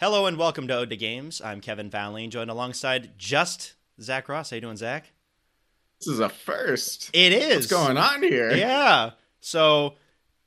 [0.00, 1.40] Hello and welcome to Ode to Games.
[1.44, 4.50] I'm Kevin Fallon, joined alongside just Zach Ross.
[4.50, 5.12] How you doing, Zach?
[5.98, 7.10] This is a first.
[7.12, 7.56] It is.
[7.56, 8.52] What's going on here?
[8.54, 9.10] Yeah.
[9.40, 9.94] So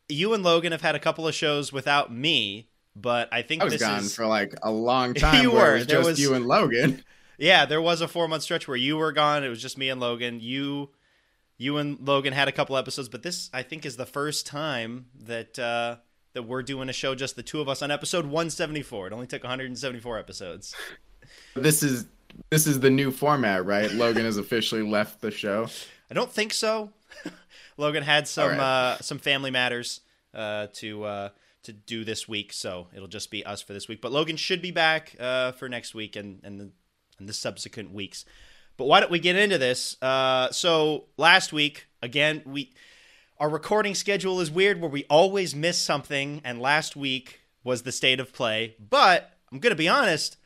[0.08, 3.66] you and Logan have had a couple of shows without me, but I think I
[3.66, 5.44] was this gone is for like a long time.
[5.44, 5.76] You were.
[5.76, 7.04] It was There just was- you and Logan.
[7.38, 7.66] yeah.
[7.66, 9.44] There was a four month stretch where you were gone.
[9.44, 10.40] It was just me and Logan.
[10.40, 10.92] You,
[11.58, 15.08] you and Logan had a couple episodes, but this I think is the first time
[15.26, 15.98] that uh,
[16.34, 19.08] that we're doing a show just the two of us on episode 174.
[19.08, 20.76] It only took 174 episodes.
[21.56, 22.06] This is
[22.50, 23.92] this is the new format, right?
[23.92, 25.68] Logan has officially left the show.
[26.10, 26.92] I don't think so.
[27.78, 28.60] Logan had some right.
[28.60, 30.02] uh, some family matters
[30.34, 31.30] uh, to uh,
[31.64, 34.02] to do this week, so it'll just be us for this week.
[34.02, 36.72] But Logan should be back uh, for next week and and the,
[37.20, 38.26] and the subsequent weeks.
[38.78, 40.02] But why don't we get into this?
[40.02, 42.74] Uh, so last week, again, we
[43.42, 47.92] our recording schedule is weird where we always miss something, and last week was the
[47.92, 48.76] state of play.
[48.80, 50.38] But I'm gonna be honest,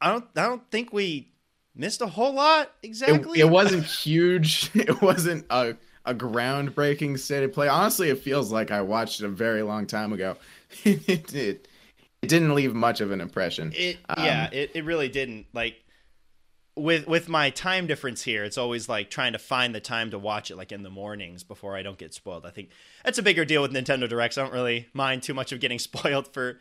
[0.00, 1.34] I don't I don't think we
[1.74, 3.38] missed a whole lot It, exactly.
[3.38, 4.70] it wasn't huge.
[4.74, 7.68] It wasn't a a groundbreaking state of play.
[7.68, 10.36] Honestly, it feels like I watched it a very long time ago.
[10.84, 11.68] it, it
[12.22, 13.72] it didn't leave much of an impression.
[13.76, 15.48] It Um, yeah, it, it really didn't.
[15.52, 15.83] Like
[16.76, 20.18] with with my time difference here, it's always like trying to find the time to
[20.18, 22.44] watch it like in the mornings before I don't get spoiled.
[22.44, 22.70] I think
[23.04, 24.36] that's a bigger deal with Nintendo Directs.
[24.38, 26.58] I don't really mind too much of getting spoiled for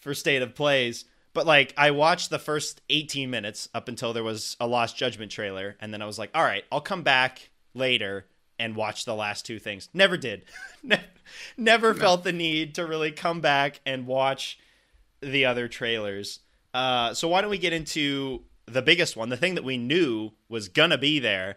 [0.00, 1.04] for state of plays.
[1.32, 5.32] But like I watched the first 18 minutes up until there was a Lost Judgment
[5.32, 8.26] trailer and then I was like, "All right, I'll come back later
[8.58, 10.44] and watch the last two things." Never did.
[10.82, 11.00] Ne-
[11.56, 14.58] Never felt the need to really come back and watch
[15.20, 16.40] the other trailers.
[16.74, 20.30] Uh, so why don't we get into the biggest one, the thing that we knew
[20.48, 21.56] was gonna be there,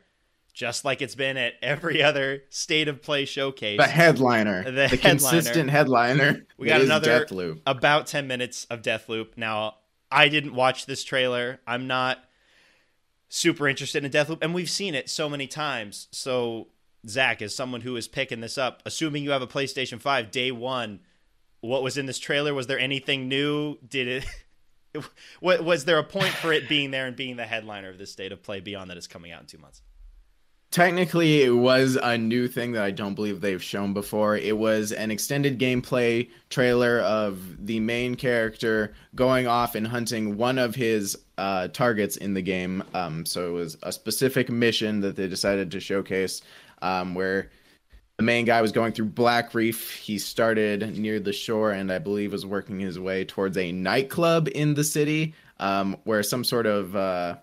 [0.53, 3.77] just like it's been at every other state of play showcase.
[3.79, 5.09] the headliner, The the, headliner.
[5.19, 6.45] consistent headliner.
[6.57, 7.61] We got another- Deathloop.
[7.65, 9.37] About ten minutes of Deathloop.
[9.37, 9.75] Now,
[10.11, 11.59] I didn't watch this trailer.
[11.67, 12.19] I'm not
[13.29, 16.07] super interested in Deathloop, and we've seen it so many times.
[16.11, 16.67] So,
[17.07, 20.51] Zach, as someone who is picking this up, assuming you have a PlayStation Five day
[20.51, 21.01] one,
[21.61, 22.53] what was in this trailer?
[22.53, 23.77] Was there anything new?
[23.87, 24.25] Did it?
[25.41, 28.31] Was there a point for it being there and being the headliner of this state
[28.31, 29.81] of play beyond that it's coming out in two months?
[30.69, 34.35] Technically, it was a new thing that I don't believe they've shown before.
[34.35, 40.57] It was an extended gameplay trailer of the main character going off and hunting one
[40.57, 42.83] of his uh, targets in the game.
[42.93, 46.41] Um, so it was a specific mission that they decided to showcase
[46.81, 47.49] um, where
[48.17, 49.91] the main guy was going through Black Reef.
[49.91, 54.49] He started near the shore and I believe was working his way towards a nightclub
[54.53, 56.95] in the city um, where some sort of.
[56.95, 57.37] Uh,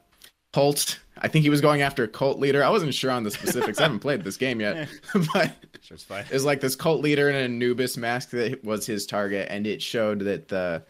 [0.55, 1.01] cult.
[1.19, 2.63] I think he was going after a cult leader.
[2.63, 3.79] I wasn't sure on the specifics.
[3.79, 4.89] I haven't played this game yet,
[5.35, 6.25] but Sure, it's fine.
[6.25, 9.67] it was like this cult leader in an Anubis mask that was his target, and
[9.67, 10.83] it showed that the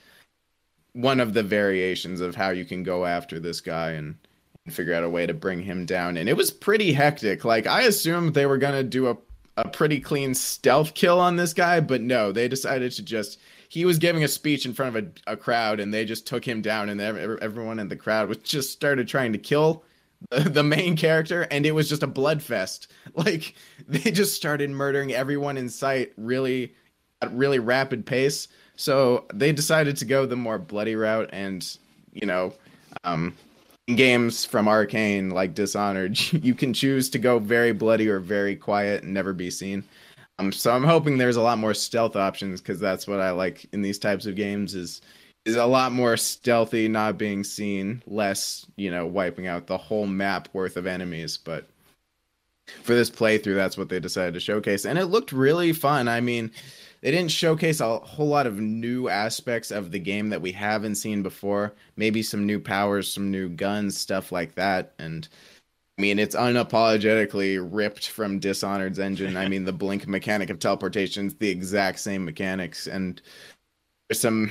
[0.93, 4.15] one of the variations of how you can go after this guy and,
[4.65, 6.17] and figure out a way to bring him down.
[6.17, 7.45] And it was pretty hectic.
[7.45, 9.17] Like I assumed they were gonna do a
[9.57, 13.39] a pretty clean stealth kill on this guy, but no, they decided to just.
[13.69, 16.47] He was giving a speech in front of a, a crowd, and they just took
[16.47, 19.85] him down, and ev- everyone in the crowd was just started trying to kill
[20.31, 22.89] the, the main character, and it was just a blood fest.
[23.17, 23.55] Like
[23.87, 26.75] they just started murdering everyone in sight, really
[27.23, 28.49] at really rapid pace.
[28.75, 31.65] So they decided to go the more bloody route, and
[32.13, 32.55] you know,
[33.05, 33.37] um,
[33.89, 39.03] games from Arkane like Dishonored, you can choose to go very bloody or very quiet
[39.03, 39.85] and never be seen.
[40.39, 43.67] Um, so I'm hoping there's a lot more stealth options because that's what I like
[43.73, 45.01] in these types of games is
[45.45, 50.07] is a lot more stealthy, not being seen, less you know wiping out the whole
[50.07, 51.37] map worth of enemies.
[51.37, 51.69] But
[52.83, 56.09] for this playthrough, that's what they decided to showcase, and it looked really fun.
[56.09, 56.51] I mean,
[57.05, 60.95] they didn't showcase a whole lot of new aspects of the game that we haven't
[60.95, 61.75] seen before.
[61.97, 65.29] Maybe some new powers, some new guns, stuff like that, and.
[65.97, 69.37] I mean, it's unapologetically ripped from Dishonored's engine.
[69.37, 73.23] I mean, the blink mechanic of teleportation is the exact same mechanics, and
[74.09, 74.51] there's some,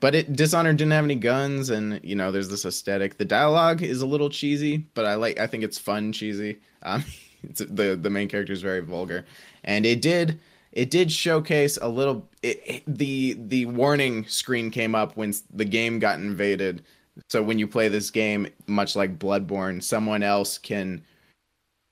[0.00, 3.18] but it Dishonored didn't have any guns, and you know, there's this aesthetic.
[3.18, 5.38] The dialogue is a little cheesy, but I like.
[5.38, 6.58] I think it's fun cheesy.
[6.82, 7.04] Um,
[7.44, 9.24] the the main character is very vulgar,
[9.62, 10.40] and it did
[10.72, 12.28] it did showcase a little.
[12.42, 16.84] It, it- the the warning screen came up when the game got invaded.
[17.28, 21.02] So when you play this game, much like Bloodborne, someone else can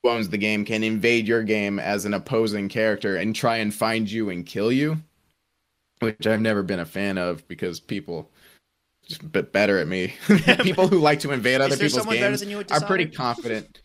[0.03, 3.73] who owns the game can invade your game as an opposing character and try and
[3.73, 4.97] find you and kill you,
[5.99, 8.31] which I've never been a fan of because people
[9.05, 10.13] just a bit better at me.
[10.61, 12.41] people who like to invade other people's games
[12.71, 13.81] are pretty confident.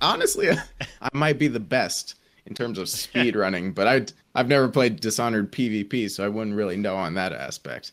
[0.00, 0.50] Honestly,
[1.02, 2.14] I might be the best
[2.50, 4.04] in terms of speed running, but I
[4.34, 7.92] I've never played Dishonored PvP, so I wouldn't really know on that aspect.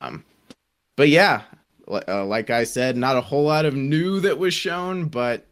[0.00, 0.24] Um,
[0.96, 1.42] but yeah,
[1.90, 5.44] uh, like I said, not a whole lot of new that was shown, but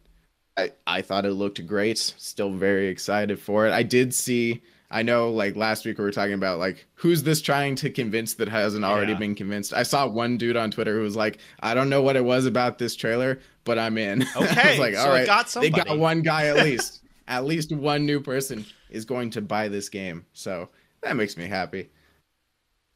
[0.57, 1.97] I, I thought it looked great.
[1.97, 3.73] Still very excited for it.
[3.73, 4.61] I did see.
[4.91, 8.35] I know, like last week we were talking about like who's this trying to convince
[8.35, 9.17] that hasn't already Yeah.
[9.17, 9.73] been convinced.
[9.73, 12.45] I saw one dude on Twitter who was like, "I don't know what it was
[12.45, 15.47] about this trailer, but I'm in." I Okay, was like, so "All it right, got
[15.47, 16.99] they got one guy at least.
[17.27, 20.69] at least one new person is going to buy this game, so
[21.01, 21.89] that makes me happy."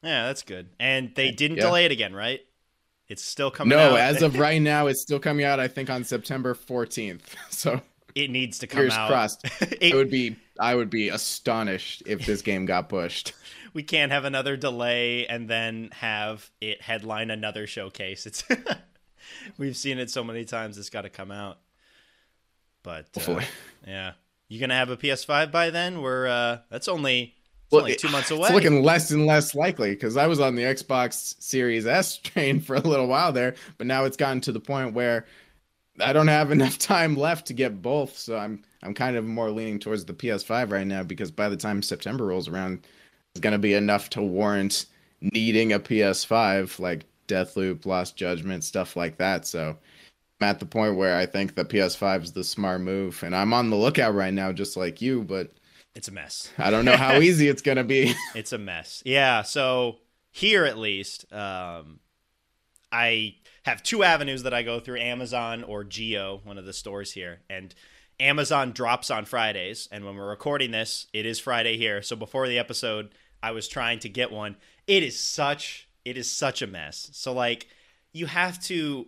[0.03, 0.69] Yeah, that's good.
[0.79, 1.63] And they didn't Yeah.
[1.63, 2.41] delay it again, right?
[3.07, 3.91] It's still coming no, out.
[3.91, 5.59] No, as of right now, it's still coming out.
[5.59, 7.21] I think on September 14th.
[7.49, 7.81] So
[8.15, 9.09] it needs to come fingers out.
[9.09, 9.45] crossed.
[9.81, 13.33] It- I would be I would be astonished if this game got pushed.
[13.73, 18.25] we can't have another delay and then have it headline another showcase.
[18.25, 18.43] It's
[19.57, 20.77] we've seen it so many times.
[20.77, 21.59] It's got to come out.
[22.87, 23.41] But uh,
[23.85, 24.13] yeah,
[24.47, 26.01] you gonna have a PS5 by then?
[26.01, 27.35] We're uh, that's only
[27.65, 28.43] it's Well, only two months away.
[28.43, 32.61] It's looking less and less likely because I was on the Xbox Series S train
[32.61, 35.25] for a little while there, but now it's gotten to the point where
[35.99, 38.17] I don't have enough time left to get both.
[38.17, 41.57] So I'm I'm kind of more leaning towards the PS5 right now because by the
[41.57, 42.87] time September rolls around,
[43.35, 44.85] it's gonna be enough to warrant
[45.19, 49.45] needing a PS5 like Deathloop, Lost Judgment, stuff like that.
[49.45, 49.75] So
[50.39, 53.53] I'm at the point where I think the PS5 is the smart move, and I'm
[53.53, 55.51] on the lookout right now, just like you, but.
[55.95, 56.51] it's a mess.
[56.57, 58.13] I don't know how easy it's gonna be.
[58.35, 59.01] It's a mess.
[59.05, 59.41] Yeah.
[59.41, 59.97] So
[60.31, 61.99] here, at least, um,
[62.91, 63.35] I
[63.65, 67.39] have two avenues that I go through: Amazon or Geo, one of the stores here,
[67.49, 67.73] and
[68.19, 69.87] Amazon drops on Fridays.
[69.91, 72.01] And when we're recording this, it is Friday here.
[72.01, 73.09] So before the episode,
[73.41, 74.55] I was trying to get one.
[74.87, 77.09] It is such it is such a mess.
[77.13, 77.67] So like,
[78.13, 79.07] you have to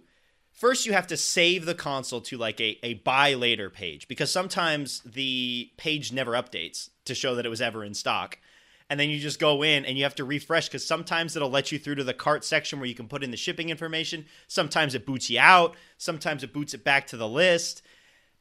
[0.59, 4.29] first you have to save the console to like a, a buy later page because
[4.29, 8.38] sometimes the page never updates to show that it was ever in stock.
[8.89, 11.71] And then you just go in and you have to refresh because sometimes it'll let
[11.71, 14.25] you through to the cart section where you can put in the shipping information.
[14.47, 15.75] Sometimes it boots you out.
[15.97, 17.81] Sometimes it boots it back to the list.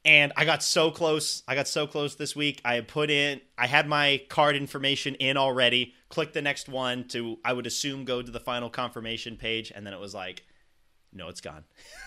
[0.05, 2.61] And i got so close i got so close this week.
[2.64, 7.06] I had put in i had my card information in already click the next one
[7.09, 10.44] to i would assume go to the final confirmation page and then it was like
[11.13, 11.65] no it's gone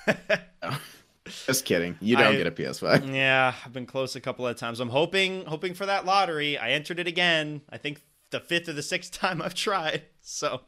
[1.45, 1.95] Just kidding.
[2.01, 3.13] You don't I- get a PS5.
[3.13, 4.79] Yeah, I've been close a couple of times.
[4.79, 6.57] I'm hoping hoping for that lottery.
[6.57, 7.61] I entered it again.
[7.69, 8.01] I think
[8.31, 10.01] the fifth or the sixth time I've tried.
[10.21, 10.61] So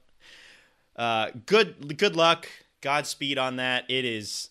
[0.95, 2.47] uh good good luck.
[2.81, 3.85] Godspeed on that.
[3.89, 4.49] It is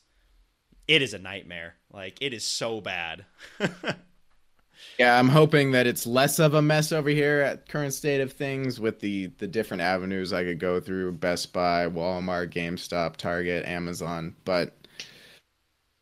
[0.88, 1.76] it is a nightmare.
[1.93, 3.25] Like it is so bad.
[5.02, 8.32] Yeah, I'm hoping that it's less of a mess over here at current state of
[8.32, 13.64] things with the the different avenues I could go through: Best Buy, Walmart, GameStop, Target,
[13.66, 14.37] Amazon.
[14.44, 14.76] But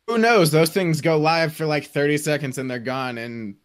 [0.07, 0.51] who knows?
[0.51, 3.17] Those things go live for like 30 seconds and they're gone.
[3.17, 3.55] And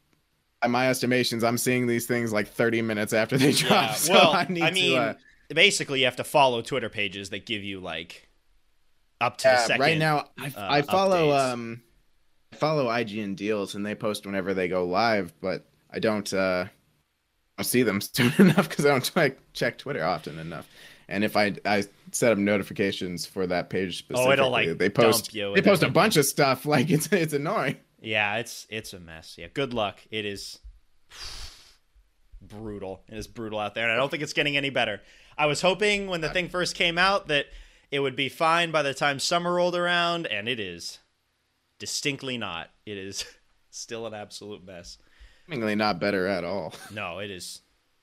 [0.62, 3.90] by my estimations, I'm seeing these things like 30 minutes after they drop.
[3.90, 4.96] Yeah, So well, I I, mean, to.
[4.96, 5.14] Uh,
[5.54, 8.28] basically, you have to follow Twitter pages that give you like
[9.20, 9.80] up to the yeah, second.
[9.80, 11.52] right now, I, uh, I follow updates.
[11.52, 11.82] um,
[12.56, 17.62] follow IGN deals and they post whenever they go live, but I don't uh, I
[17.62, 20.68] don't see them soon enough because I don't check check Twitter often enough.
[21.08, 24.88] And if I I set up notifications for that page specifically, Oh, it'll, like, they
[24.90, 27.76] post you they post a bunch of stuff like it's it's annoying.
[28.00, 29.36] Yeah, it's it's a mess.
[29.38, 30.00] Yeah, good luck.
[30.10, 30.58] It is
[32.42, 33.02] brutal.
[33.08, 35.00] It is brutal out there, and I don't think it's getting any better.
[35.38, 37.46] I was hoping when the thing first came out that
[37.90, 40.98] it would be fine by the time summer rolled around, and it is
[41.78, 42.70] distinctly not.
[42.84, 43.24] It is
[43.70, 44.98] still an absolute mess.
[45.46, 46.74] Seemingly not better at all.
[46.92, 47.60] No, it is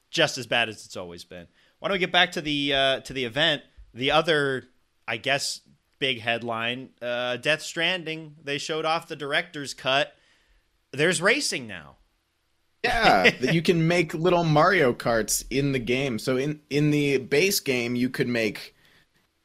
[0.09, 1.47] just as bad as it's always been.
[1.79, 3.63] Why don't we get back to the uh, to the event?
[3.93, 4.65] The other,
[5.07, 5.61] I guess,
[5.99, 8.35] big headline: uh, Death Stranding.
[8.41, 10.15] They showed off the director's cut.
[10.91, 11.97] There's racing now.
[12.83, 16.19] Yeah, that you can make little Mario Karts in the game.
[16.19, 18.75] So in in the base game, you could make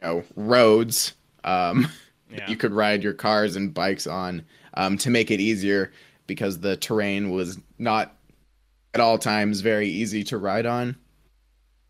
[0.01, 1.15] you know roads.
[1.43, 1.89] Um,
[2.31, 2.49] Yeah.
[2.49, 4.45] you could ride your cars and bikes on
[4.75, 5.93] um, to make it easier
[6.27, 8.15] because the terrain was not
[8.95, 10.97] at all times very easy to ride on.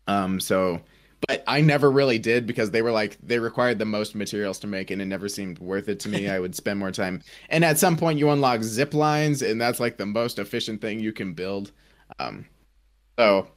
[0.07, 0.81] Um, so,
[1.27, 4.67] but I never really did because they were like they required the most materials to
[4.67, 6.29] make and it never seemed worth it to me.
[6.29, 9.79] I would spend more time, and at some point you unlock zip lines, and that's
[9.79, 11.71] like the most efficient thing you can build.
[12.19, 12.45] Um,
[13.17, 13.47] so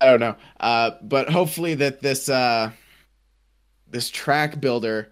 [0.00, 2.70] I don't know, uh, but hopefully that this uh,
[3.90, 5.10] this track builder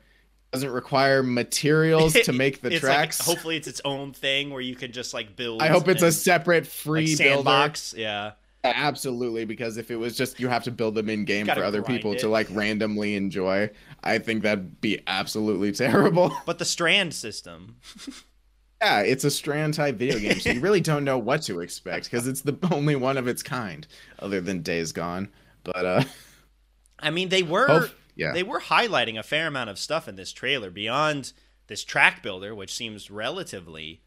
[0.53, 3.21] doesn't require materials to make the It's tracks.
[3.21, 5.63] Like, hopefully, it's its own thing where you can just like build.
[5.63, 7.35] I hope it's a and, separate like, free builder.
[7.35, 7.95] sandbox.
[7.97, 8.33] Yeah.
[8.65, 11.83] Absolutely, because if it was just you have to build them in game for other
[11.83, 12.19] people it.
[12.21, 13.71] to like randomly enjoy,
[14.03, 16.33] I think that'd be absolutely terrible.
[16.47, 17.77] But the strand system.
[18.83, 22.11] yeah, it's a strand type video game, so you really don't know what to expect
[22.11, 23.87] because it's the only one of its kind,
[24.19, 25.29] other than Days Gone.
[25.63, 26.03] But uh,
[26.99, 28.33] I mean, they were Hope- Yeah.
[28.33, 31.33] they were highlighting a fair amount of stuff in this trailer beyond
[31.69, 34.01] this track builder, which seems relatively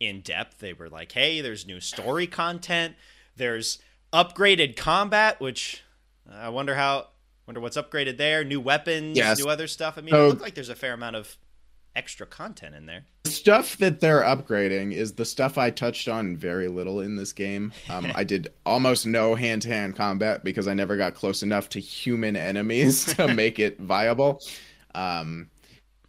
[0.00, 0.58] in depth.
[0.58, 2.96] They were like, "Hey, there's new story content.
[3.36, 3.78] There's
[4.12, 5.82] upgraded combat, which
[6.30, 7.08] uh, I wonder how,
[7.46, 8.44] wonder what's upgraded there.
[8.44, 9.38] New weapons, Yes.
[9.38, 9.98] new other stuff.
[9.98, 11.36] I mean, So- it looked like there's a fair amount of
[11.96, 13.04] extra content in there.
[13.24, 17.32] The stuff that they're upgrading is the stuff I touched on very little in this
[17.32, 17.72] game.
[17.88, 21.68] Um, I did almost no hand to hand combat because I never got close enough
[21.70, 24.40] to human enemies to make it viable.
[24.94, 25.50] Um,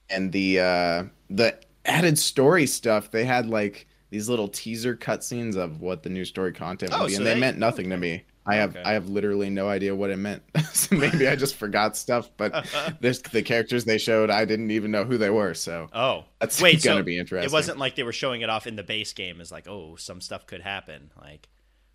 [0.09, 5.79] and the uh, the added story stuff, they had like these little teaser cutscenes of
[5.81, 7.97] what the new story content would Oh, be, so and they, they- meant nothing to
[7.97, 8.23] me.
[8.51, 8.83] I have Okay.
[8.83, 10.43] I have literally no idea what it meant.
[10.73, 12.67] so maybe I just forgot stuff, but
[13.01, 15.53] there's the characters they showed, I didn't even know who they were.
[15.53, 17.49] So Oh, that's wait, gonna so be interesting.
[17.49, 19.95] It wasn't like they were showing it off in the base game as like, oh,
[19.95, 21.11] some stuff could happen.
[21.19, 21.47] Like,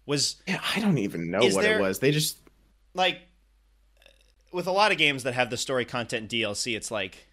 [0.06, 1.98] was Yeah, I don't even know what there- it was.
[1.98, 2.38] They just
[2.94, 3.20] like
[4.52, 7.26] with a lot of games that have the story content DLC, it's like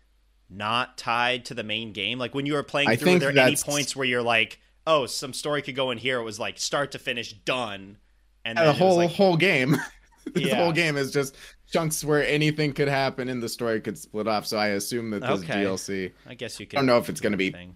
[0.50, 2.20] not tied to the main game.
[2.20, 5.06] Like when you were playing I through, were there any points where you're like, oh,
[5.06, 6.20] some story could go in here?
[6.20, 7.98] It was like start to finish, done,
[8.46, 9.78] and the it was whole like, whole game.
[10.34, 10.56] the Yeah.
[10.56, 11.36] whole game is just
[11.72, 14.46] chunks where anything could happen and the story could split off.
[14.46, 15.64] So I assume that this Okay.
[15.64, 16.12] DLC.
[16.28, 16.78] I guess you can.
[16.78, 17.54] I don't know if it's gonna be.
[17.56, 17.68] I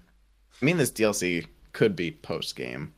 [0.66, 2.94] mean, this DLC could be post game.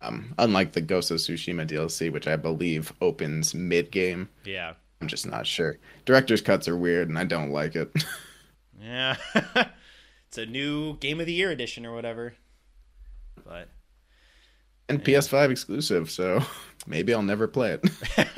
[0.00, 4.28] Um, unlike the Ghost of Tsushima DLC, which I believe opens mid game.
[4.44, 5.78] Yeah, I'm just not sure.
[6.04, 7.90] Director's cuts are weird, and I don't like it.
[8.80, 9.16] yeah.
[10.28, 12.34] it's a new Game of the Year edition or whatever.
[13.46, 13.70] But
[14.88, 16.42] and PS5 exclusive, so
[16.86, 17.88] maybe I'll never play it.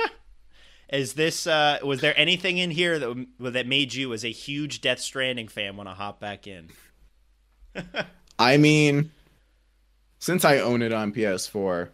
[0.89, 4.81] Is this uh was there anything in here that that made you as a huge
[4.81, 6.71] Death Stranding fan want to hop back in?
[8.39, 9.11] I mean,
[10.19, 11.89] since I own it on PS4,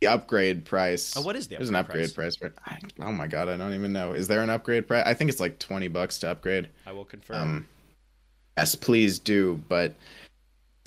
[0.00, 1.16] the upgrade price.
[1.16, 2.52] Oh, what is the There's an upgrade upgrade price, for.
[2.66, 4.12] I, oh my god, I don't even know.
[4.12, 5.04] Is there an upgrade price?
[5.06, 6.68] I think it's like 20 bucks to upgrade.
[6.86, 7.36] I will confirm.
[7.36, 7.68] Um,
[8.56, 9.62] yes, please do.
[9.68, 9.94] But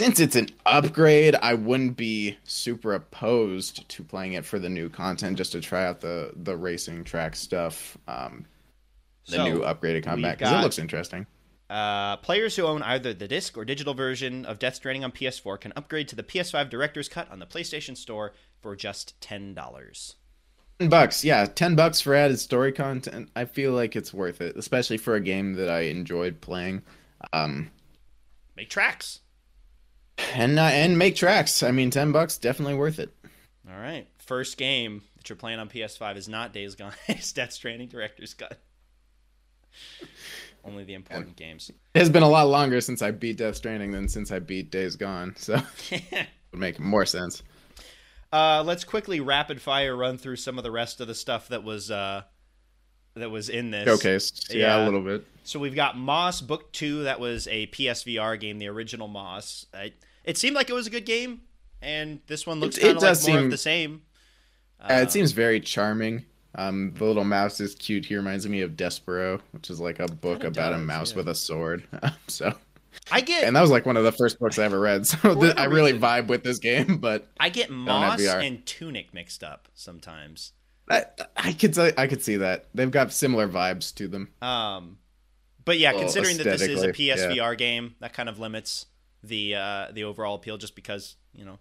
[0.01, 4.89] since it's an upgrade, I wouldn't be super opposed to playing it for the new
[4.89, 7.97] content just to try out the the racing track stuff.
[8.07, 8.45] Um,
[9.27, 11.27] the So, new upgraded combat because it looks interesting.
[11.69, 15.57] Uh, players who own either the disc or digital version of Death Stranding on PS4
[15.57, 20.15] can upgrade to the PS5 Director's Cut on the PlayStation Store for just ten dollars.
[20.79, 23.29] 10 bucks, yeah, 10 bucks for added story content.
[23.35, 26.81] I feel like it's worth it, especially for a game that I enjoyed playing.
[27.31, 27.69] Um,
[28.57, 29.19] Make tracks.
[30.33, 31.63] And uh, and make tracks.
[31.63, 33.13] I mean, 10 bucks definitely worth it.
[33.69, 34.07] All right.
[34.17, 36.93] First game that you're playing on PS5 is not Days Gone.
[37.07, 38.59] it's Death Stranding Director's Cut.
[40.63, 41.71] Only the important games.
[41.93, 44.69] It has been a lot longer since I beat Death Stranding than since I beat
[44.69, 45.55] Days Gone, so
[45.91, 47.41] it would make more sense.
[48.31, 51.63] Uh, let's quickly rapid fire run through some of the rest of the stuff that
[51.63, 52.21] was uh,
[53.15, 53.87] that was in this.
[53.87, 54.83] Showcased, yeah, Yeah.
[54.83, 55.25] a little bit.
[55.43, 57.03] So we've got Moss Book Two.
[57.03, 59.65] That was a PSVR game, the original Moss.
[59.73, 61.41] I, it seemed like it was a good game,
[61.81, 64.03] and this one looks kind of like more seem- of the same.
[64.79, 66.25] Uh, it seems very charming.
[66.55, 68.05] Um, the little mouse is cute.
[68.05, 71.17] He reminds me of Despereaux, which is like a book about a mouse yeah.
[71.17, 71.83] with a sword.
[72.27, 72.53] so,
[73.11, 75.05] I get and that was like one of the first books I ever read.
[75.07, 76.07] So th- I really reason.
[76.07, 80.53] vibe with this game, but I get Moss and Tunic mixed up sometimes.
[80.89, 81.05] I,
[81.37, 84.29] I could say, I could see that they've got similar vibes to them.
[84.41, 84.97] Um,
[85.63, 87.15] but yeah, Well, considering that this is a aesthetically, yeah.
[87.15, 88.87] PSVR game, that kind of limits
[89.23, 91.59] the uh, the overall appeal, just because you know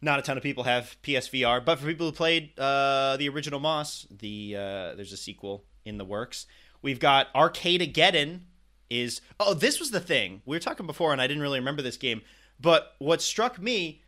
[0.00, 1.64] not a ton of people have PSVR.
[1.64, 5.98] But for people who played uh, the original Moss, the uh, there's a sequel in
[5.98, 6.46] the works.
[6.82, 8.42] We've got Arcadegeddon.
[8.90, 11.80] Is oh, this was the thing we were talking before, and I didn't really remember
[11.80, 12.20] this game.
[12.60, 14.02] But what struck me,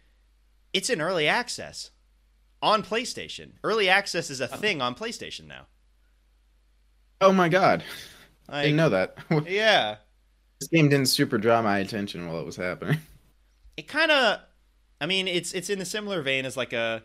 [0.75, 1.91] it's in early access
[2.61, 3.53] on PlayStation.
[3.65, 5.69] Early access is a thing on PlayStation now.
[7.23, 7.83] Oh my god,
[8.47, 9.17] I didn't know that.
[9.47, 9.97] yeah.
[10.65, 12.99] This game didn't super draw my attention while it was happening.
[13.77, 14.39] it kind of
[15.01, 17.03] i mean it's it's in a similar vein as like a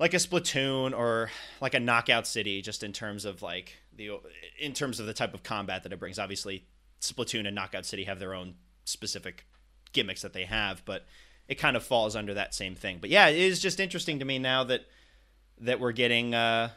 [0.00, 4.10] like a splatoon or like a knockout city just in terms of like the
[4.60, 6.66] in terms of the type of combat that it brings obviously
[7.00, 9.46] splatoon and knockout city have their own specific
[9.92, 11.06] gimmicks that they have but
[11.46, 14.24] it kind of falls under that same thing but yeah it is just interesting to
[14.24, 14.80] me now that
[15.60, 16.68] that we're getting uh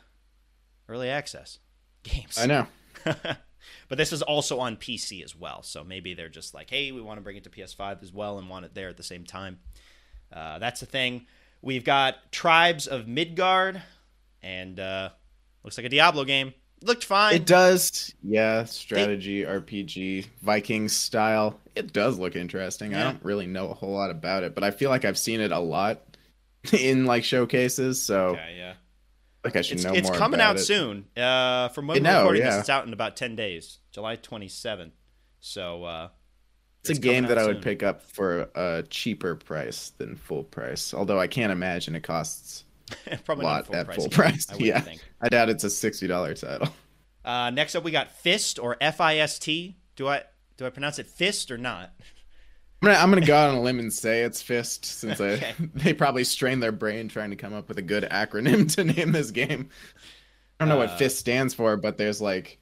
[0.88, 1.58] early access
[2.04, 2.68] games I know.
[3.90, 5.64] but this is also on PC as well.
[5.64, 8.38] So maybe they're just like, hey, we want to bring it to PS5 as well
[8.38, 9.60] and want it there at the same time.
[10.32, 11.26] Uh, that's the thing.
[11.62, 13.82] We've got Tribes of Midgard,
[14.44, 15.10] and uh,
[15.64, 16.54] looks like a Diablo game.
[16.84, 17.36] Looked fine.
[17.36, 18.66] It does, yeah.
[18.66, 21.60] Strategy, RPG, Vikings style.
[21.76, 22.94] It does look interesting.
[22.94, 25.42] I don't really know a whole lot about it, but I feel like I've seen
[25.42, 26.02] it a lot
[26.72, 28.02] in like showcases.
[28.02, 28.74] So Okay, yeah.
[29.48, 30.18] Like I should It's, know it's more.
[30.18, 30.60] coming about out it.
[30.64, 31.06] soon.
[31.18, 32.52] Uh, from when we're recording yeah.
[32.52, 34.94] this, it's out in about ten days, July twenty seventh.
[35.40, 36.10] So uh,
[36.82, 37.64] It's, a game that I would soon.
[37.64, 40.94] pick up for a cheaper price than full price.
[40.94, 42.64] Although I can't imagine it costs
[43.26, 43.96] probably a lot full at price.
[43.98, 44.48] full again, price.
[44.52, 45.02] I Yeah, think.
[45.22, 46.70] I doubt it's a sixty dollar title.
[47.26, 49.78] Uh, next up, we got Fist or F I S T.
[49.96, 50.24] Do I
[50.58, 51.92] do I pronounce it Fist or not?
[52.82, 55.54] I'm gonna, I'm gonna go out on a limb and say it's Fist, since Okay.
[55.60, 58.84] I, they probably strained their brain trying to come up with a good acronym to
[58.84, 59.70] name this game.
[60.60, 62.60] I don't know Uh, what Fist stands for, but there's like,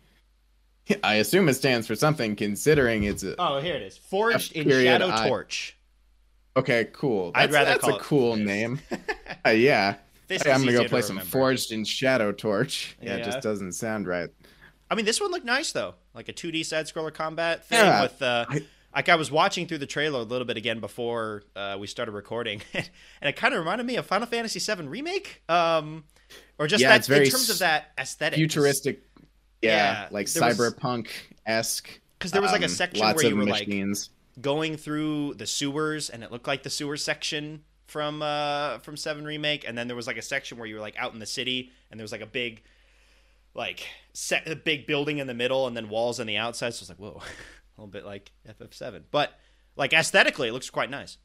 [1.04, 3.98] I assume it stands for something, considering it's a, Oh, here it is.
[3.98, 5.28] Forged in Shadow I.
[5.28, 5.76] Torch.
[6.56, 7.32] okay, cool.
[7.36, 8.46] I'd rather that's call a cool Fist.
[8.46, 8.80] name.
[9.46, 9.96] Uh, yeah,
[10.28, 11.30] Fist Hey, I'm gonna go to play some remember.
[11.30, 12.96] Forged in Shadow Torch.
[13.02, 14.30] Yeah, it just doesn't sound right.
[14.90, 18.02] I mean, this one looked nice though, like a 2D side scroller combat thing Yeah,
[18.02, 18.22] with.
[18.22, 18.64] Uh, I-
[18.96, 22.14] like I was watching through the trailer a little bit again before uh, we started
[22.14, 22.88] recording, and
[23.22, 26.06] it kind of reminded me of Final Fantasy VII remake, um,
[26.58, 28.38] or just Yeah, that in terms of that aesthetic.
[28.38, 29.04] Futuristic,
[29.62, 31.10] yeah, Yeah, like cyberpunk
[31.46, 32.00] esque.
[32.18, 33.70] because there was like a section lots where you were like
[34.40, 39.26] going through the sewers, and it looked like the sewer section from uh, from Seven
[39.26, 41.26] remake, and then there was like a section where you were like out in the
[41.26, 42.64] city, and there was like a big
[43.54, 46.74] like set a big building in the middle and then walls on the outside.
[46.74, 47.22] So it's like, whoa,
[47.78, 49.04] a little bit like FF7.
[49.12, 49.32] But
[49.76, 51.18] like aesthetically, it looks quite nice.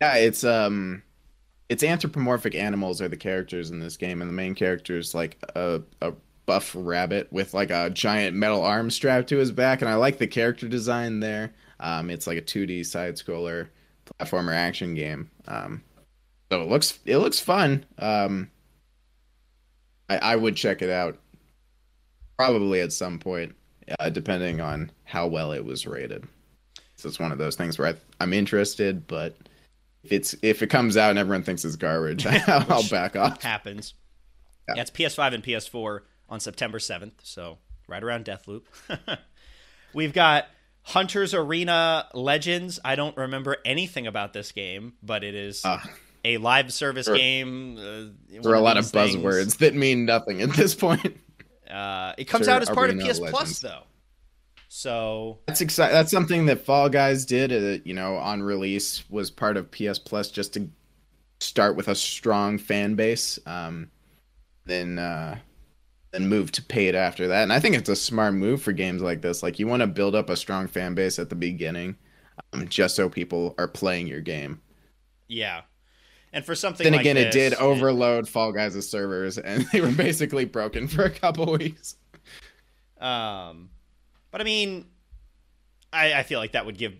[0.00, 1.02] Yeah, it's um,
[1.68, 5.38] it's anthropomorphic animals are the characters in this game, and the main character is like
[5.54, 6.12] a a
[6.46, 10.18] buff rabbit with like a giant metal arm strapped to his back, and I like
[10.18, 11.52] the character design there.
[11.80, 13.68] Um, it's like a 2D side scroller
[14.06, 15.30] platformer action game.
[15.46, 15.82] Um,
[16.50, 17.84] so it looks it looks fun.
[17.98, 18.50] Um,
[20.08, 21.18] I I would check it out
[22.38, 23.54] probably at some point,
[23.98, 26.24] uh, depending on how well it was rated.
[26.96, 29.36] So it's one of those things where I, I'm interested, but
[30.02, 33.42] if it's if it comes out and everyone thinks it's garbage, I'll back off.
[33.42, 33.94] Happens.
[34.68, 34.74] Yeah.
[34.76, 38.62] Yeah, it's PS5 and PS4 on September 7th, so right around Deathloop.
[39.94, 40.46] We've got
[40.82, 42.78] Hunter's Arena Legends.
[42.84, 45.78] I don't remember anything about this game, but it is Uh,
[46.24, 47.76] a live service there- game.
[47.78, 49.16] Uh, there are a lot of things.
[49.16, 51.16] buzzwords that mean nothing at this point.
[51.70, 53.82] Uh, it comes Sure, out as part of PS Plus, though.
[54.78, 55.92] So That's exciting.
[55.92, 57.52] That's something that Fall Guys did.
[57.52, 60.70] Uh, you know, on release was part of PS Plus just to
[61.40, 63.40] start with a strong fan base.
[63.44, 63.90] Um,
[64.66, 65.36] then uh,
[66.12, 67.42] then move to paid after that.
[67.42, 69.42] And I think it's a smart move for games like this.
[69.42, 71.96] Like you want to build up a strong fan base at the beginning,
[72.52, 74.60] um, just so people are playing your game.
[75.26, 75.62] yeah,
[76.32, 79.90] and for something then like again, it did overload Fall Guys' servers, and they were
[79.90, 81.96] basically broken for a couple weeks.
[83.00, 83.70] Um,
[84.30, 84.86] but I mean,
[85.92, 86.94] I, I feel like that would give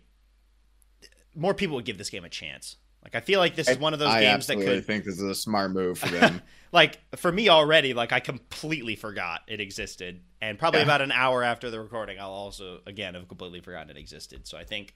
[1.35, 2.77] more people would give this game a chance.
[3.03, 5.15] Like I feel like this is one of those I games that could, think this
[5.15, 6.43] is a smart move for them.
[6.73, 10.85] like, for me already, like I completely forgot it existed, and probably Yeah.
[10.85, 14.47] about an hour after the recording, I'll also again have completely forgotten it existed.
[14.47, 14.95] So I think,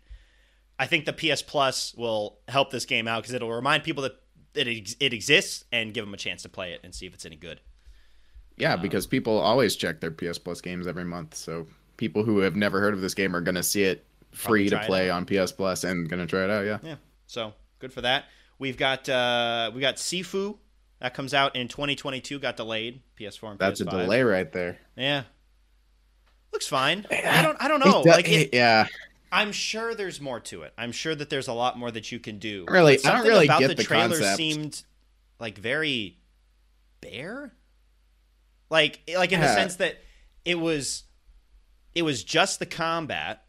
[0.79, 4.17] I think the PS Plus will help this game out because it'll remind people that
[4.55, 7.15] it ex- it exists and give them a chance to play it and see if
[7.15, 7.61] it's any good.
[8.57, 11.35] Yeah, um, because people always check their PS Plus games every month.
[11.35, 11.69] So
[12.03, 14.77] people who have never heard of this game are going to see it free to
[14.81, 16.65] play on PS Plus and going to try it out.
[16.65, 16.79] Yeah.
[16.83, 16.97] Yeah.
[17.29, 18.25] So good for that.
[18.59, 20.59] We've got uh we got Sifu
[20.99, 22.41] that comes out in 2022.
[22.41, 23.03] Got delayed.
[23.21, 23.87] PS4 and That's PS5.
[23.87, 24.79] a delay right there.
[24.97, 25.23] Yeah.
[26.53, 27.07] Looks fine.
[27.09, 27.57] I don't.
[27.63, 28.01] I don't know.
[28.01, 28.87] It do- Like, it, yeah,
[29.31, 30.73] I'm sure there's more to it.
[30.77, 32.65] I'm sure that there's a lot more that you can do.
[32.69, 34.37] Really- I don't really about get the, the trailer concept.
[34.39, 34.83] seemed
[35.39, 36.19] like very
[37.01, 37.53] bare.
[38.71, 39.99] Like, like in the sense that
[40.45, 41.05] it was,
[41.95, 43.45] it was just the combat,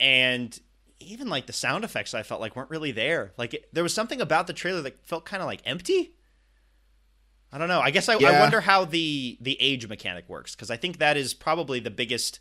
[0.00, 0.58] and
[1.00, 2.14] even like the sound effects.
[2.14, 3.32] I felt like weren't really there.
[3.36, 6.14] Like it, there was something about the trailer that felt kind of like empty.
[7.52, 7.80] I don't know.
[7.80, 11.16] I guess I, I wonder how the the age mechanic works because I think that
[11.16, 12.40] is probably the biggest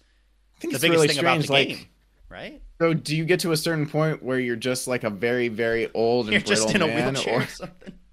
[0.61, 1.45] the biggest really thing strange.
[1.45, 1.87] about the like, game,
[2.29, 2.61] right?
[2.79, 5.91] so do you get to a certain point where you're just like a very, very
[5.93, 7.93] old and You're just in a wheelchair or or something.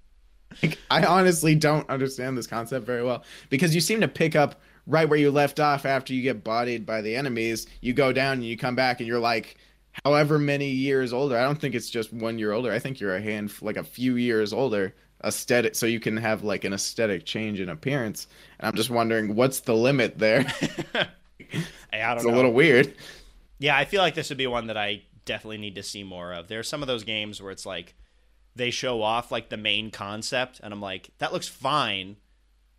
[0.63, 4.59] Like, I honestly don't understand this concept very well because you seem to pick up
[4.89, 7.67] right where you left off after you get bodied by the enemies.
[7.79, 9.55] You go down and you come back and you're like,
[10.03, 11.37] however many years older.
[11.37, 12.71] I don't think it's just one year older.
[12.71, 14.93] I think you're a hand like a few years older.
[15.23, 18.27] Aesthetic, so you can have like an aesthetic change in appearance.
[18.57, 20.45] And I'm just wondering, what's the limit there?
[21.91, 22.33] Hey, I don't it's know.
[22.33, 22.93] a little weird.
[23.57, 26.33] Yeah, I feel like this would be one that I definitely need to see more
[26.33, 26.47] of.
[26.47, 27.95] There are some of those games where it's like
[28.55, 32.17] they show off like the main concept, and I'm like, that looks fine,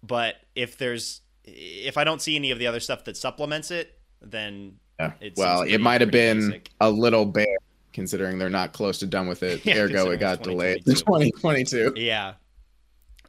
[0.02, 3.98] but if there's if I don't see any of the other stuff that supplements it,
[4.22, 5.12] then Yeah.
[5.20, 6.70] It well, it might have been basic.
[6.80, 7.56] a little bare
[7.92, 9.62] considering they're not close to done with it.
[9.64, 11.94] Yeah, Ergo, it got delayed to 2022.
[11.96, 12.34] yeah.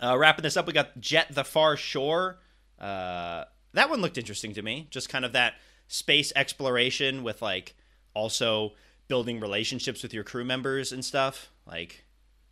[0.03, 2.39] Uh, wrapping this up, we got Jet the Far Shore.
[2.79, 3.43] Uh,
[3.73, 4.87] that one looked interesting to me.
[4.89, 5.53] Just kind of that
[5.87, 7.75] space exploration with like
[8.15, 8.73] also
[9.07, 11.51] building relationships with your crew members and stuff.
[11.67, 12.03] Like,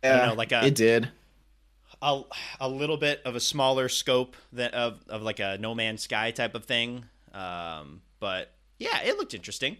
[0.04, 1.10] Yeah, you know, like a it did.
[2.02, 2.22] A,
[2.60, 6.30] a little bit of a smaller scope that of of like a No Man's Sky
[6.30, 7.04] type of thing.
[7.32, 9.76] Um, but yeah, it looked interesting.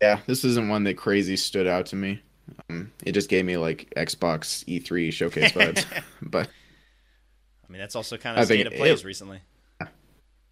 [0.00, 2.22] Yeah, this isn't one that crazy stood out to me.
[2.70, 5.84] Um, it just gave me like Xbox E3 showcase vibes,
[6.22, 6.48] but
[7.66, 9.40] I mean, that's also kind of state of it- plays recently.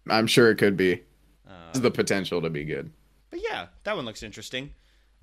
[0.07, 1.01] I'm sure it could be.
[1.47, 2.91] Uh, the potential to be good.
[3.31, 4.73] But yeah, that one looks interesting.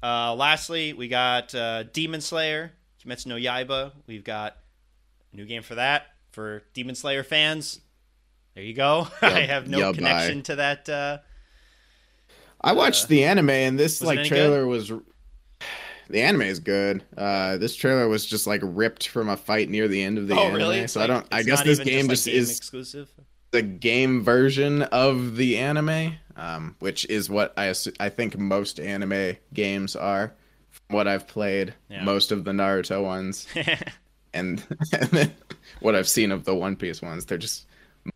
[0.02, 2.72] Uh, lastly, we got uh, Demon Slayer,
[3.04, 3.92] Kimetsu no Yaiba.
[4.06, 4.56] We've got
[5.32, 7.80] new game for that for Demon Slayer fans.
[8.54, 9.08] There you go.
[9.22, 10.42] I have no yub, connection bye.
[10.42, 10.88] to that.
[10.88, 11.18] Uh,
[12.60, 14.92] I watched the anime and this like trailer was
[16.08, 17.02] the anime is good.
[17.16, 20.34] Uh this trailer was just like ripped from a fight near the end of the
[20.36, 20.56] oh, anime.
[20.56, 20.86] really?
[20.86, 23.12] So like- I don't I guess this game just, just like, game is exclusive.
[23.50, 28.78] the game version of the anime, um, which is what I assu- I think most
[28.78, 30.34] anime games are.
[30.70, 32.02] From what I've played, Yeah.
[32.04, 33.46] most of the Naruto ones,
[34.34, 35.32] and, and then
[35.80, 37.66] what I've seen of the One Piece ones, they're just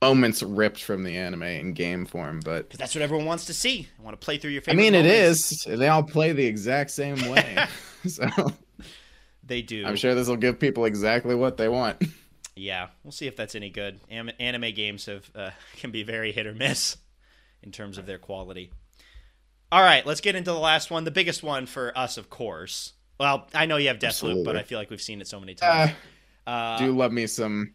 [0.03, 2.41] moments ripped from the anime in game form.
[2.45, 3.89] But Because that's what everyone wants to see.
[3.99, 4.81] I want to play through your favorite.
[4.81, 5.67] I mean, it moments.
[5.67, 5.79] is.
[5.79, 7.67] They all play the exact same way,
[8.07, 8.27] so
[9.45, 9.87] They do.
[9.87, 12.03] I'm sure this will give people exactly what they want.
[12.57, 14.01] Yeah, we'll see if that's any good.
[14.11, 16.97] Am- anime games have uh, can be very hit or miss
[17.63, 18.73] in terms of their quality.
[19.71, 22.93] All right, let's get into the last one, the biggest one for us, of course.
[23.19, 25.55] Well, I know you have Deathloop, but I feel like we've seen it so many
[25.61, 25.93] Uh, times.
[26.47, 27.75] Uh, do love me some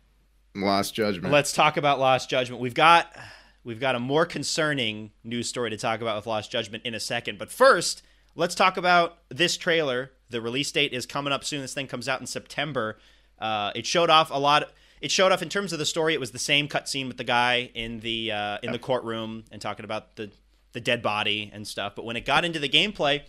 [0.55, 1.33] Lost Judgment.
[1.33, 2.61] let's talk about Lost Judgment.
[2.61, 3.15] We've got
[3.63, 6.99] we've got a more concerning news story to talk about with Lost Judgment in a
[6.99, 8.01] second, but first,
[8.35, 10.11] let's talk about this trailer.
[10.29, 11.61] The release date is coming up soon.
[11.61, 12.97] This thing comes out in September.
[13.39, 14.71] Uh, it showed off a lot.
[15.01, 16.13] It showed off in terms of the story.
[16.13, 19.61] It was the same cutscene with the guy in the uh, in the courtroom and
[19.61, 20.31] talking about the
[20.73, 21.93] the dead body and stuff.
[21.95, 23.23] But when it got into the gameplay,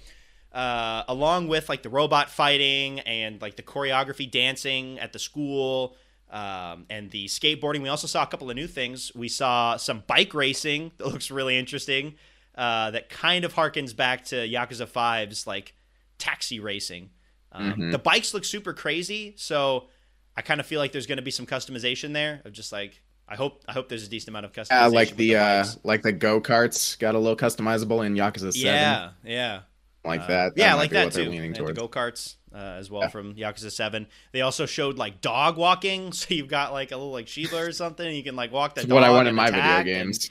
[0.53, 5.97] uh, along with like the robot fighting and like the choreography dancing at the school
[6.31, 7.83] um, and the skateboarding.
[7.83, 9.13] We also saw a couple of new things.
[9.15, 12.15] We saw some bike racing that looks really interesting.
[12.55, 15.75] Uh, that kind of harkens back to Yakuza 5's like
[16.19, 17.11] taxi racing.
[17.51, 17.93] Um, Mhm.
[17.93, 19.89] The bikes look super crazy, so
[20.37, 23.01] I kind of feel like there's going to be some customization there of just like
[23.29, 24.83] I hope I hope there's a decent amount of customization.
[24.87, 28.53] Uh, like with the, uh, like the go karts got a little customizable in Yakuza
[28.53, 29.61] Seven, yeah, yeah.
[30.05, 30.53] Like Uh, that.
[30.57, 31.25] yeah, like that too.
[31.25, 33.09] leaning They had the go karts uh, as well Yeah.
[33.09, 34.07] from Yakuza Seven.
[34.33, 37.73] They also showed like dog walking, so you've got like a little like Shiba or
[37.73, 38.91] something, and you can like walk the dog.
[38.93, 40.31] what I want in my video and- games.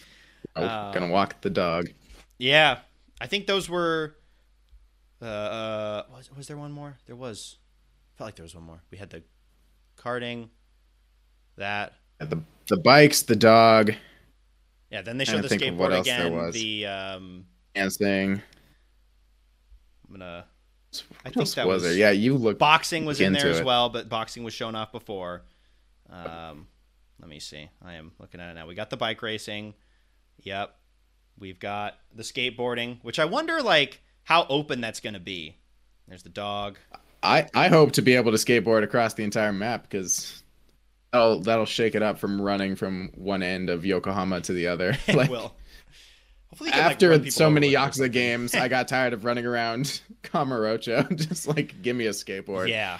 [0.56, 1.90] oh, uh, gonna walk the dog.
[2.38, 2.80] yeah,
[3.20, 4.16] I think those were.
[5.22, 6.98] Uh, uh, was was there one more?
[7.06, 7.58] There was.
[8.18, 8.82] Felt like there was one more.
[8.92, 9.22] We had the
[9.98, 10.50] karting,
[11.58, 11.94] that.
[12.20, 13.94] The the bikes, the dog,
[14.92, 16.52] Yeah, then they showed the think of what skateboard again.
[16.52, 18.42] The um, dancing.
[20.12, 20.46] I'm gonna.
[21.26, 21.98] I think that was was?
[21.98, 22.60] Yeah, you look.
[22.60, 23.66] boxing was in there as it.
[23.66, 25.44] well, but boxing was shown off before.
[26.10, 26.68] Um,
[27.20, 27.70] let me see.
[27.82, 28.68] I am looking at it now.
[28.68, 29.74] We got the bike racing.
[30.40, 30.76] Yep.
[31.40, 35.56] We've got the skateboarding, which I wonder like how open that's going to be.
[36.08, 36.78] There's the dog.
[37.24, 40.44] I I hope to be able to skateboard across the entire map because
[41.14, 44.98] that'll that'll shake it up from running from one end of Yokohama to the other.
[45.08, 45.56] It Like, will.
[46.52, 49.14] Hopefully can, like, after run so many with it or Yakuza games, I got tired
[49.14, 51.16] of running around Kamurocho.
[51.16, 52.68] Just like give me a skateboard.
[52.70, 53.00] Yeah.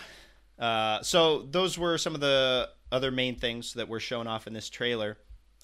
[0.58, 4.54] Uh, so those were some of the other main things that were shown off in
[4.54, 5.18] this trailer.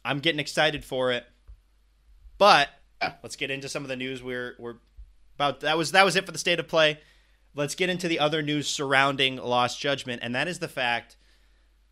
[0.03, 1.25] I'm getting excited for it,
[2.37, 2.69] but
[3.01, 3.13] Yeah.
[3.23, 4.75] let's get into some of the news we're we're
[5.35, 5.61] about.
[5.61, 6.99] That was that was it for the state of play.
[7.55, 11.15] Let's get into the other news surrounding Lost Judgment, and that is the fact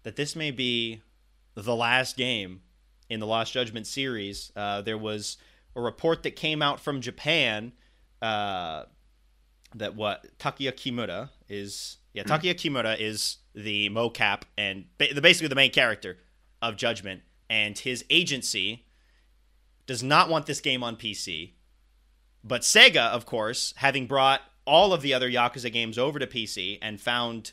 [0.03, 1.01] that this may be
[1.55, 2.61] the last game
[3.09, 4.51] in the Lost Judgment series.
[4.55, 5.37] Uh, there was
[5.75, 7.73] a report that came out from Japan
[8.21, 8.83] uh,
[9.75, 11.97] that what Takuya Kimura is.
[12.13, 16.17] Yeah, Takuya Kimura is the mocap and ba- the basically the main character
[16.61, 18.85] of Judgment, and his agency
[19.85, 21.53] does not want this game on PC.
[22.43, 26.79] But Sega, of course, having brought all of the other Yakuza games over to PC
[26.81, 27.51] and found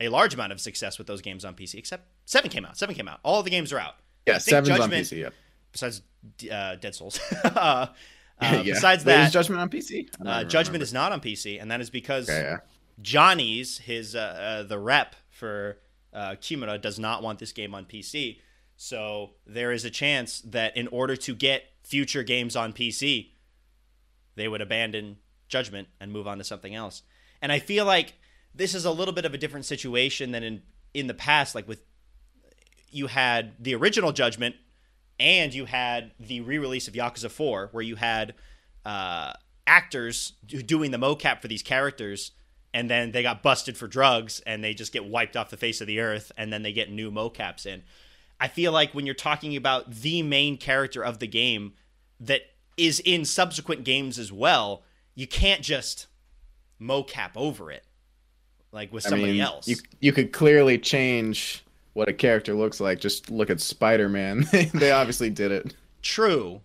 [0.00, 2.76] a large amount of success with those games on PC, except seven came out.
[2.76, 3.20] Seven came out.
[3.22, 3.94] All of the games are out.
[4.26, 4.38] yeah.
[4.38, 5.20] Seven's on Judgment- PC.
[5.20, 5.28] Yeah.
[5.74, 6.02] Besides
[6.50, 7.20] uh, Dead Souls.
[7.44, 7.88] uh,
[8.42, 8.62] yeah.
[8.62, 10.08] Besides Wait, is that, Judgment on PC?
[10.24, 10.82] Uh, Judgment remember.
[10.84, 12.58] is not on PC, and that is because Okay, yeah.
[13.02, 15.78] Johnny's his uh, uh, the rep for
[16.12, 18.38] uh, Kimura does not want this game on PC.
[18.76, 23.30] So there is a chance that in order to get future games on PC,
[24.36, 27.02] they would abandon Judgment and move on to something else.
[27.42, 28.14] And I feel like
[28.54, 31.66] this is a little bit of a different situation than in in the past, like
[31.66, 31.80] with
[32.90, 34.54] you had the original Judgment
[35.18, 38.34] and you had the re-release of Yakuza 4 where you had
[38.84, 39.32] uh,
[39.66, 42.32] actors doing the mocap for these characters
[42.72, 45.80] and then they got busted for drugs and they just get wiped off the face
[45.80, 47.82] of the earth and then they get new mocaps in.
[48.40, 51.74] I feel like when you're talking about the main character of the game
[52.18, 52.40] that
[52.76, 54.82] is in subsequent games as well,
[55.14, 56.08] you can't just
[56.80, 57.84] mocap over it
[58.72, 59.68] like with somebody I mean, else.
[59.68, 61.64] You you could clearly change
[61.94, 63.00] what a character looks like.
[63.00, 64.46] Just look at Spider Man.
[64.74, 65.74] they obviously did it.
[66.02, 66.60] True.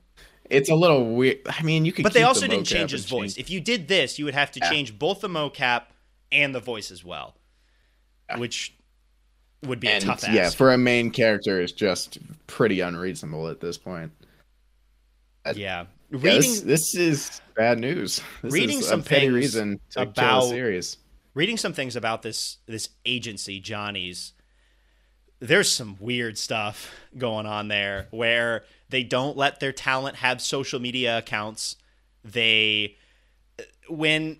[0.49, 1.37] It's a little weird.
[1.47, 2.03] I mean, you could.
[2.03, 3.37] But they also the didn't change his and voice.
[3.37, 4.69] If you did this, you would have to Yeah.
[4.69, 5.83] change both the mocap
[6.31, 7.35] and the voice as well,
[8.37, 8.73] which
[9.63, 10.31] would be a tough ask.
[10.33, 14.11] yeah, for a main character, is just pretty unreasonable at this point.
[15.45, 15.53] yeah.
[15.55, 18.21] Yeah, Reading this, this is bad news.
[18.41, 20.97] This Reading is some a petty things reason to kill about- a series.
[21.35, 24.33] reading some things about this this agency Johnny's
[25.39, 30.79] there's some weird stuff going on there where they don't let their talent have social
[30.79, 31.75] media accounts
[32.23, 32.95] they
[33.87, 34.37] when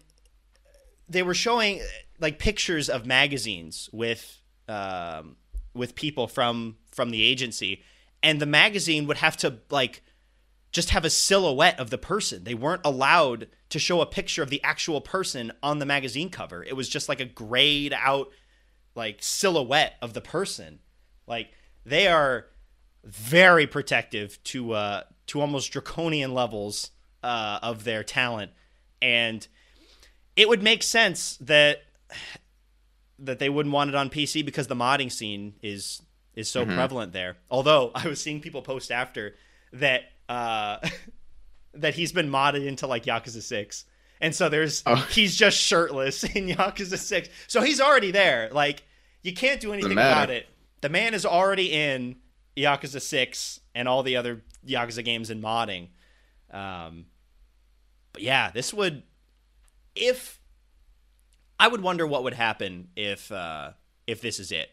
[1.08, 1.82] they were showing
[2.20, 5.38] like pictures of magazines with um,
[5.74, 7.84] with people from from the agency
[8.22, 10.04] and the magazine would have to like
[10.72, 12.44] just have a silhouette of the person.
[12.44, 16.64] They weren't allowed to show a picture of the actual person on the magazine cover.
[16.64, 18.30] It was just like a grayed out
[18.96, 20.80] like silhouette of the person.
[21.30, 21.52] Like
[21.86, 22.48] they are
[23.06, 26.92] very protective to uh to almost draconian levels
[27.24, 28.52] uh of their talent
[29.02, 29.48] and
[30.36, 31.82] it would make sense that
[33.20, 36.02] that they wouldn't want it on PC because the modding scene is
[36.36, 37.38] is so prevalent there.
[37.50, 39.36] Although I was seeing people post after
[39.74, 40.78] that uh
[41.74, 43.86] that he's been modded into like Yakuza 6.
[44.22, 44.96] And so there's Oh.
[45.12, 47.30] he's just shirtless in Yakuza 6.
[47.48, 48.50] So he's already there.
[48.52, 48.84] Like
[49.22, 50.48] you can't do anything about it.
[50.82, 52.16] The man is already in
[52.58, 55.90] Yakuza 6 and all the other Yakuza games and modding.
[56.52, 57.06] Um
[58.14, 59.04] but yeah, this would
[59.96, 60.40] if
[61.60, 63.72] I would wonder what would happen if uh
[64.08, 64.70] if this is it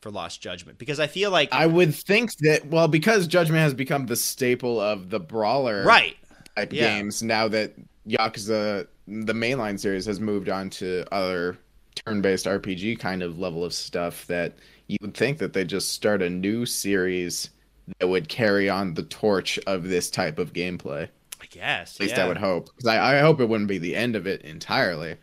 [0.00, 3.72] for Lost Judgment because I feel like I would think that well, because Judgment has
[3.72, 6.16] become the staple of the brawler right
[6.56, 6.96] type Yeah.
[6.96, 7.22] games.
[7.22, 7.74] Now that
[8.06, 11.56] Yakuza, the mainline series, has moved on to other
[11.94, 14.56] turn-based RPG kind of level of stuff, that
[14.88, 17.50] you would think that they just start a new series
[17.98, 21.08] that would carry on the torch of this type of gameplay.
[21.40, 22.24] I guess At least yeah.
[22.24, 25.16] I would hope, because I, I hope it wouldn't be the end of it entirely.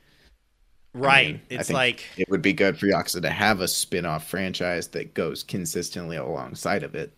[0.93, 3.67] right mean, I it's think- like It would be good for Yakuza to have a
[3.67, 7.11] spin-off franchise that goes consistently alongside of it,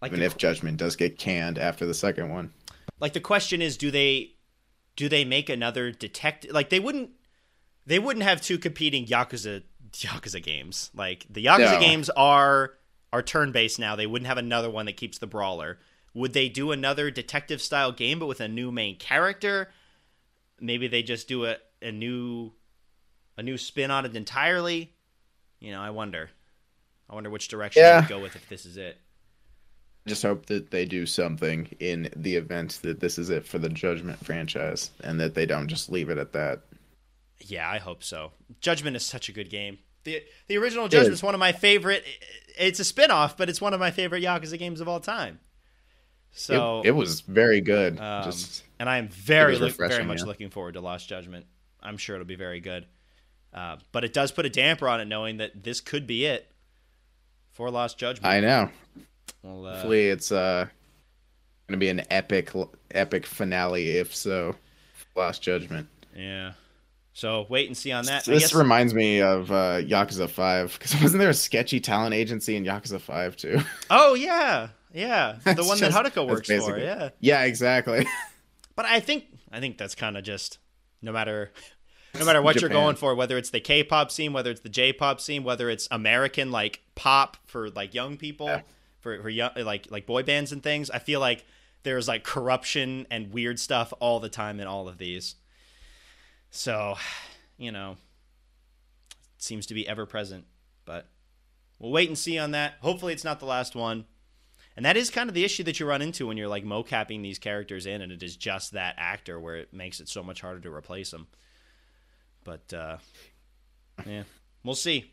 [0.00, 2.52] like even the, if Judgment does get canned after the second one.
[3.00, 4.32] like the question is do they
[4.96, 7.10] do they make another detective like they wouldn't
[7.86, 9.62] they wouldn't have two competing Yakuza
[9.92, 10.90] Yakuza games.
[10.94, 11.80] Like the Yakuza No.
[11.80, 12.74] games are
[13.12, 13.94] are turn based now.
[13.96, 15.78] They wouldn't have another one that keeps the brawler.
[16.14, 19.70] Would they do another detective style game but with a new main character?
[20.60, 22.52] Maybe they just do a, a new
[23.36, 24.92] a new spin on it entirely?
[25.60, 26.30] You know I wonder.
[27.10, 27.96] I wonder which direction Yeah.
[27.96, 28.98] they would go with if this is it.
[30.06, 33.68] Just hope that they do something in the event that this is it for the
[33.68, 36.62] Judgment franchise and that they don't just leave it at that.
[37.46, 38.32] Yeah, I hope so.
[38.60, 39.78] Judgment is such a good game.
[40.04, 42.04] The the original Judgment is one of my favorite.
[42.58, 45.38] It's a spin-off, but it's one of my favorite Yakuza games of all time.
[46.32, 48.00] So, it, it was very good.
[48.00, 50.24] um, just and I am very look, very much yeah.
[50.24, 51.46] looking forward to Lost Judgment.
[51.82, 52.86] I'm sure it'll be very good.
[53.52, 56.50] Uh, but it does put a damper on it, knowing that this could be it
[57.52, 58.26] for Lost Judgment.
[58.26, 58.70] I know.
[59.42, 60.66] Well, uh, Hopefully, it's uh
[61.68, 62.50] gonna be an epic,
[62.90, 63.90] epic finale.
[63.90, 64.56] If so,
[65.14, 65.88] Lost Judgment.
[66.16, 66.52] yeah.
[67.14, 68.24] So wait and see on that.
[68.24, 72.56] This guess, reminds me of uh, Yakuza Five because wasn't there a sketchy talent agency
[72.56, 73.60] in Yakuza Five too?
[73.90, 76.78] oh yeah, yeah, the one that just- Haruka works for.
[76.78, 77.10] Yeah.
[77.20, 78.06] yeah, exactly.
[78.76, 80.58] But I think I think that's kind of just
[81.02, 81.52] no matter
[82.18, 85.20] no matter what you're going for, whether it's the K-pop scene, whether it's the J-pop
[85.20, 88.62] scene, whether it's American like pop for like young people, Yeah.
[89.00, 90.90] for for young, like like boy bands and things.
[90.90, 91.44] I feel like
[91.82, 95.34] there's like corruption and weird stuff all the time in all of these.
[96.54, 96.96] So,
[97.56, 97.96] you know,
[99.38, 100.44] seems to be ever present,
[100.84, 101.08] but
[101.78, 102.74] we'll wait and see on that.
[102.80, 104.04] Hopefully it's not the last one.
[104.76, 107.22] And that is kind of the issue that you run into when you're like mocapping
[107.22, 110.42] these characters in, and it is just that actor where it makes it so much
[110.42, 111.26] harder to replace them.
[112.44, 112.98] But uh,
[114.06, 114.24] yeah,
[114.62, 115.10] we'll see.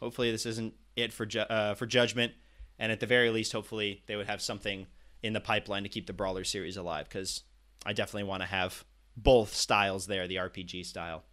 [0.00, 2.32] Hopefully, this isn't it for ju- uh, for Judgment,
[2.78, 4.86] and at the very least, hopefully they would have something
[5.22, 7.08] in the pipeline to keep the Brawler series alive.
[7.08, 7.42] Because
[7.86, 8.84] I definitely want to have
[9.16, 11.24] both styles there: the RPG style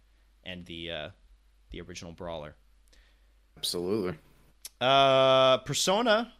[0.44, 1.08] and the uh,
[1.70, 2.56] the original Brawler.
[3.56, 4.18] Absolutely.
[4.80, 6.32] Uh, Persona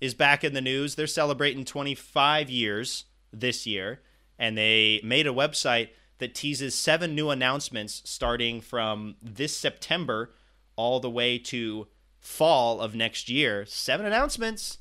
[0.00, 0.94] is back in the news.
[0.94, 4.00] They're celebrating 25 years this year,
[4.38, 10.32] and they made a website that teases seven new announcements starting from this September
[10.76, 11.86] all the way to
[12.20, 13.64] fall of next year.
[13.66, 14.78] Seven announcements.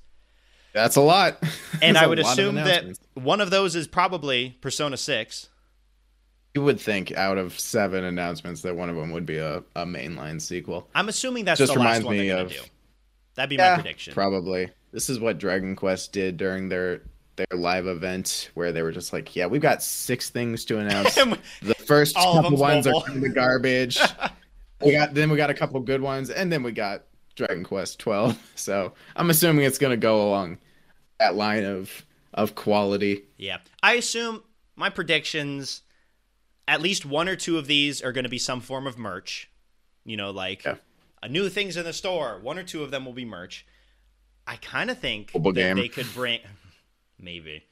[0.73, 1.37] That's a lot.
[1.41, 1.51] And
[1.95, 5.49] That's I would assume that one of those is probably Persona 6.
[6.55, 9.85] You would think out of seven announcements that one of them would be a, a
[9.85, 10.87] mainline sequel.
[10.93, 12.69] I'm assuming that's Just the last reminds one me they're going to of- do.
[13.35, 14.13] That'd be my prediction.
[14.13, 14.69] Probably.
[14.91, 17.01] This is what Dragon Quest did during their
[17.35, 21.15] their live event where they were just like, "Yeah, we've got six things to announce.
[21.63, 22.99] The first couple ones mobile.
[23.01, 23.99] are kind of garbage.
[24.85, 27.97] we got then we got a couple good ones, and then we got Dragon Quest
[27.97, 28.37] 12.
[28.55, 30.59] So I'm assuming it's gonna go along
[31.17, 33.23] that line of of quality.
[33.37, 33.57] Yeah.
[33.81, 34.43] I assume
[34.75, 35.81] my predictions
[36.67, 39.49] at least one or two of these are going to be some form of merch.
[40.05, 40.75] You know, like Yeah.
[41.21, 42.39] a new things in the store.
[42.41, 43.65] One or two of them will be merch.
[44.45, 45.77] I kind of think that game.
[45.77, 46.39] they could bring
[47.19, 47.63] maybe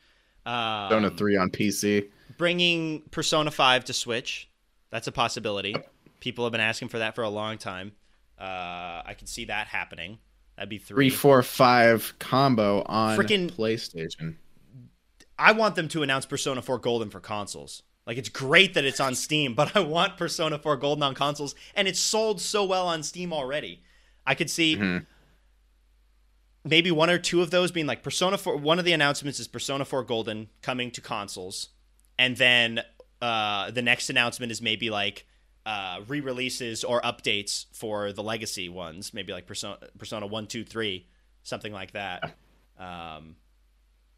[0.45, 2.09] um, Persona 3 on PC.
[2.37, 4.49] bringing Persona 5 to Switch.
[4.89, 5.75] That's a possibility.
[6.21, 7.91] People have been asking for that for a long time.
[8.39, 10.19] Uh, I could see that happening.
[10.55, 11.15] That'd be Three, three.
[11.17, 14.35] four, five combo on Frickin- PlayStation.
[15.37, 17.83] I want them to announce Persona 4 Golden for consoles.
[18.07, 21.55] Like it's great that it's on Steam, but I want Persona 4 Golden on consoles,
[21.75, 23.83] and it's sold so well on Steam already.
[24.25, 25.05] I could see Mhm.
[26.63, 28.57] maybe one or two of those being like Persona 4.
[28.57, 31.69] One of the announcements is Persona 4 Golden coming to consoles,
[32.17, 32.81] and then
[33.21, 35.25] uh, the next announcement is maybe like
[35.65, 41.05] uh, re-releases or updates for the legacy ones, maybe like Persona Persona 1, 2, 3,
[41.43, 42.35] something like that.
[42.79, 43.35] Um,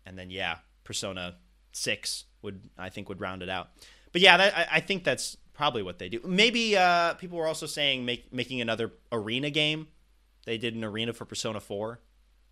[0.05, 1.35] and then yeah, Persona
[1.73, 3.69] Six would I think would round it out.
[4.11, 6.19] But yeah, that, I, I think that's probably what they do.
[6.23, 9.87] Maybe uh, people were also saying make, making another arena game.
[10.45, 11.99] They did an arena for Persona Four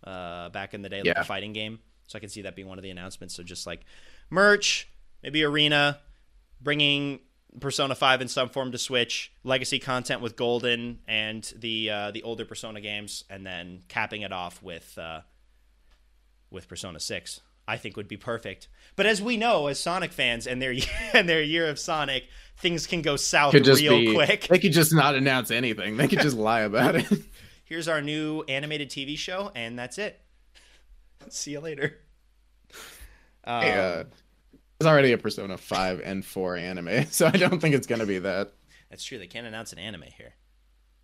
[0.04, 1.22] uh, back in the day, like Yeah.
[1.22, 1.80] a fighting game.
[2.08, 3.36] So I can see that being one of the announcements.
[3.36, 3.82] So just like
[4.30, 4.88] merch,
[5.24, 6.00] maybe arena,
[6.60, 7.20] bringing
[7.60, 12.24] Persona Five in some form to Switch, legacy content with Golden and the uh, the
[12.24, 15.22] older Persona games, and then capping it off with uh,
[16.50, 17.42] with Persona 6.
[17.68, 18.68] I think would be perfect.
[18.96, 20.74] But as we know, as Sonic fans and their
[21.14, 22.26] and their year of Sonic,
[22.58, 24.48] things can go south Could just real be quick.
[24.48, 25.98] They could just not announce anything.
[25.98, 27.08] They could just lie about it.
[27.66, 30.20] Here's our new animated TV show, and that's it.
[31.30, 31.98] See you later.
[33.44, 34.04] Um, Hey, uh,
[34.80, 38.20] there's already a Persona 5 and 4 anime, so I don't think it's gonna be
[38.20, 38.52] that.
[38.90, 39.18] That's true.
[39.20, 40.34] They can't announce an anime here.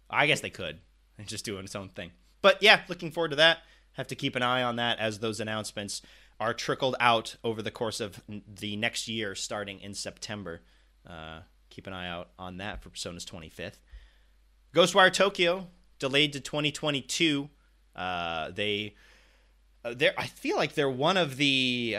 [0.10, 0.80] I guess they could.
[1.16, 2.12] They're just doing its own thing.
[2.42, 3.60] But yeah, looking forward to that.
[3.98, 6.02] Have to keep an eye on that as those announcements
[6.40, 10.62] are trickled out over the course of the next year, starting in September.
[11.06, 13.80] Uh, keep an eye out on that for Persona's 25th.
[14.74, 17.50] Ghostwire Tokyo delayed to 2022.
[17.96, 18.96] Uh, they,
[19.84, 21.98] uh, they're, I feel like they're one of the,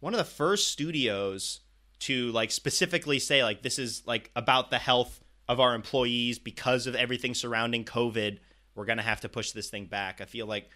[0.00, 1.60] one of the first studios
[2.00, 6.86] to like specifically say like this is like about the health of our employees because
[6.86, 8.38] of everything surrounding COVID.
[8.74, 10.20] We're gonna have to push this thing back.
[10.20, 10.68] I feel like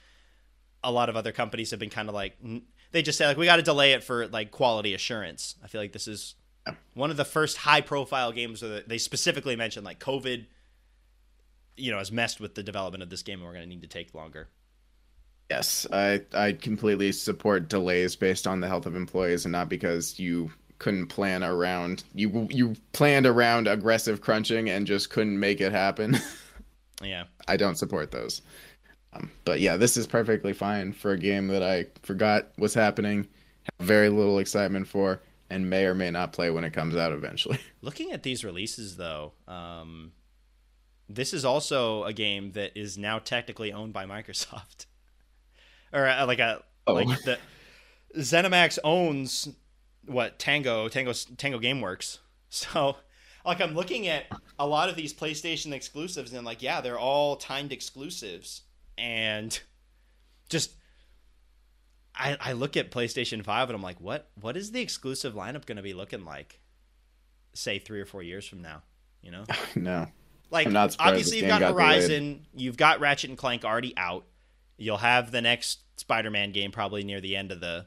[0.82, 2.36] a lot of other companies have been kind of like
[2.92, 5.56] they just say like we got to delay it for like quality assurance.
[5.62, 6.34] I feel like this is
[6.94, 10.46] one of the first high profile games where they specifically mentioned like COVID,
[11.76, 13.88] you know, has messed with the development of this game and we're gonna need to
[13.88, 14.48] take longer.
[15.50, 20.18] Yes, I I completely support delays based on the health of employees and not because
[20.18, 25.72] you couldn't plan around you you planned around aggressive crunching and just couldn't make it
[25.72, 26.18] happen.
[27.02, 27.24] Yeah.
[27.48, 28.42] I don't support those.
[29.12, 33.26] Um, but yeah, this is perfectly fine for a game that I forgot was happening,
[33.78, 35.20] have very little excitement for,
[35.50, 37.58] and may or may not play when it comes out eventually.
[37.82, 40.12] Looking at these releases, though, um,
[41.08, 44.86] this is also a game that is now technically owned by Microsoft,
[45.92, 46.94] or uh, like a Oh.
[46.94, 47.38] like the
[48.16, 49.48] ZeniMax owns
[50.06, 52.18] what Tango Tango Tango GameWorks.
[52.48, 52.96] So,
[53.44, 54.24] like, I'm looking at
[54.58, 58.62] a lot of these PlayStation exclusives, and I'm like, yeah, they're all timed exclusives,
[59.00, 59.58] and
[60.48, 60.72] just.
[62.12, 65.64] I, I look at PlayStation 5 and I'm like, what what is the exclusive lineup
[65.64, 66.60] going to be looking like?
[67.54, 68.82] say three or four years from now.
[69.22, 70.06] You know, no.
[70.50, 70.66] like
[70.98, 71.74] obviously you've got delayed.
[71.74, 74.24] Horizon, you've got Ratchet and Clank already out.
[74.76, 77.86] You'll have the next Spider-Man game probably near the end of the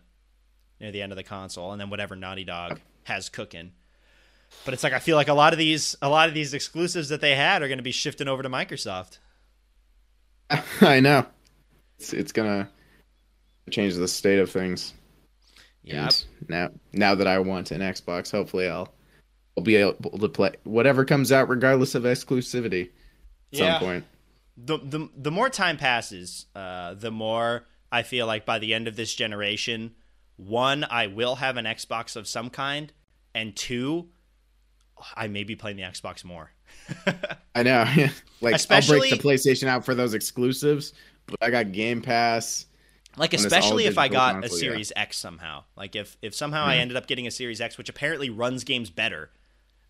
[0.80, 3.72] near the end of the console, and then whatever Naughty Dog has cooking.
[4.66, 7.10] But it's like I feel like a lot of these a lot of these exclusives
[7.10, 9.18] that they had are going to be shifting over to Microsoft.
[10.82, 11.26] I know.
[12.00, 12.70] It's, it's gonna
[13.70, 14.94] change the state of things.
[15.84, 16.10] Yeah,
[16.48, 18.94] now, now that I want an Xbox, hopefully I'll,
[19.58, 22.90] I'll be able to play whatever comes out, regardless of exclusivity.
[23.52, 23.80] At Yeah.
[23.80, 24.06] some point.
[24.58, 28.88] the the the more time passes, uh, the more I feel like by the end
[28.88, 29.96] of this generation,
[30.38, 32.92] one, I will have an Xbox of some kind,
[33.36, 34.08] and two,
[35.16, 36.52] I may be playing the Xbox more.
[37.56, 37.86] I know.
[38.42, 40.94] like Especially- I'll break the PlayStation out for those exclusives,
[41.28, 42.66] but I got Game Pass.
[43.16, 44.62] Like especially if I got a console, yeah.
[44.62, 45.66] Series X somehow.
[45.78, 46.80] Like if if somehow I Mhm.
[46.80, 49.30] ended up getting a Series X, which apparently runs games better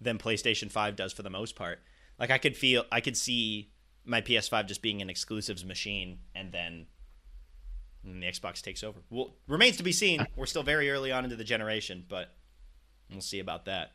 [0.01, 1.79] than PlayStation 5 does for the most part.
[2.19, 3.71] Like I could feel I could see
[4.03, 6.87] my PS5 just being an exclusives machine and then
[8.03, 8.99] and the Xbox takes over.
[9.09, 10.27] Well, remains to be seen.
[10.35, 12.29] We're still very early on into the generation, but
[13.09, 13.93] we'll see about that.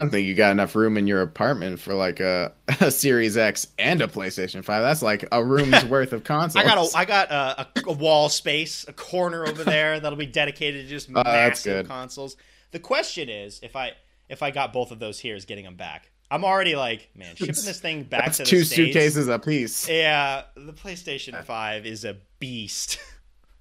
[0.00, 3.36] I don't think you got enough room in your apartment for like a, a Series
[3.36, 4.82] X and a PlayStation 5.
[4.82, 6.64] That's like a room's worth of consoles.
[6.64, 10.16] I got a I got a, a, a wall space, a corner over there that'll
[10.16, 12.38] be dedicated to just oh, that's massive consoles.
[12.70, 13.92] The question is, if I
[14.30, 16.10] if I got both of those here, is getting them back.
[16.30, 19.38] I'm already like, man, shipping this thing back That's to the two States, suitcases a
[19.38, 19.86] piece.
[19.86, 22.98] Yeah, the PlayStation uh, Five is a beast.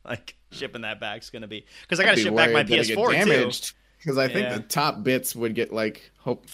[0.06, 2.68] like shipping that back is gonna be because I got to ship back my worried
[2.68, 3.76] that it get PS4 too.
[4.00, 4.58] Because I think Yeah.
[4.58, 6.46] the top bits would get like hope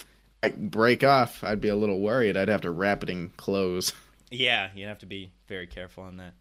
[0.43, 1.43] like break off.
[1.43, 2.35] I'd be a little worried.
[2.37, 3.93] I'd have to wrap it in clothes.
[4.31, 6.33] Yeah, you'd have to be very careful on that.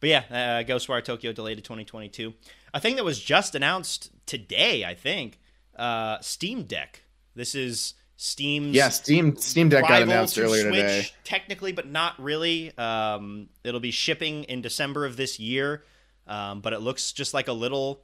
[0.00, 2.32] But yeah, uh, Ghostwire Tokyo delayed to 2022.
[2.72, 5.38] A thing that was just announced today, I think,
[5.76, 7.02] uh, Steam Deck.
[7.34, 11.06] This is Steam's Yeah, Steam Steam Deck got announced to earlier Switch, today.
[11.24, 12.72] technically, but not really.
[12.78, 15.82] Um, it'll be shipping in December of this year,
[16.28, 18.02] um, but it looks just like a little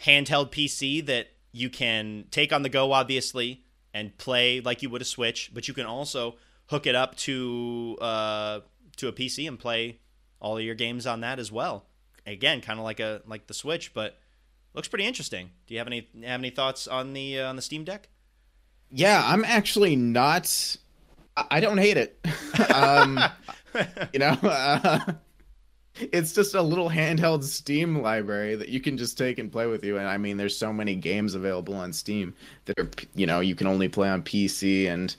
[0.00, 3.62] handheld PC that you can take on the go, obviously,
[3.94, 5.52] and play like you would a Switch.
[5.54, 6.34] But you can also
[6.66, 8.60] hook it up to uh,
[8.96, 10.00] to a PC and play
[10.40, 11.86] all of your games on that as well.
[12.26, 14.18] Again, kind of like a like the Switch, but
[14.74, 15.50] looks pretty interesting.
[15.68, 18.08] Do you have any have any thoughts on the uh, on the Steam Deck?
[18.90, 20.76] Yeah, I'm actually not.
[21.36, 22.18] I don't hate it.
[22.74, 23.20] um,
[24.12, 24.98] you know, uh,
[25.96, 29.84] it's just a little handheld Steam library that you can just take and play with
[29.84, 29.98] you.
[29.98, 32.34] And I mean, there's so many games available on Steam
[32.64, 35.14] that are, you know, you can only play on PC and,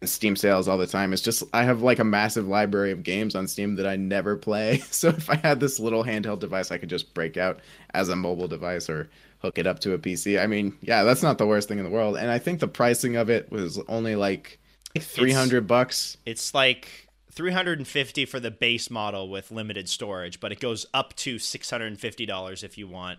[0.00, 1.12] and Steam sales all the time.
[1.12, 4.36] It's just I have like a massive library of games on Steam that I never
[4.36, 4.82] play.
[4.90, 7.60] So if I had this little handheld device, I could just break out
[7.94, 9.08] as a mobile device or
[9.38, 10.38] hook it up to a PC.
[10.42, 12.18] I mean, yeah, that's not the worst thing in the world.
[12.18, 14.58] And I think the pricing of it was only like
[14.98, 16.18] 300 bucks.
[16.26, 21.36] It's like 350 for the base model with limited storage, but it goes up to
[21.36, 23.18] $650 if you want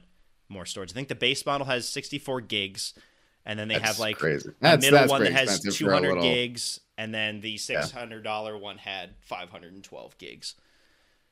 [0.49, 0.91] more storage.
[0.91, 2.93] I think the base model has 64 gigs,
[3.45, 4.49] and then they That's have like crazy.
[4.49, 7.41] a That's, middle that's one that has expensive for a 200 little- gigs, and then
[7.41, 10.55] the $600 one had 512 gigs.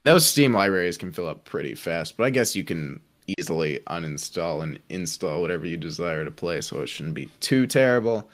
[0.03, 3.01] Those Steam libraries can fill up pretty fast, but I guess you can
[3.37, 8.29] easily uninstall and install whatever you desire to play, so it shouldn't be too terrible.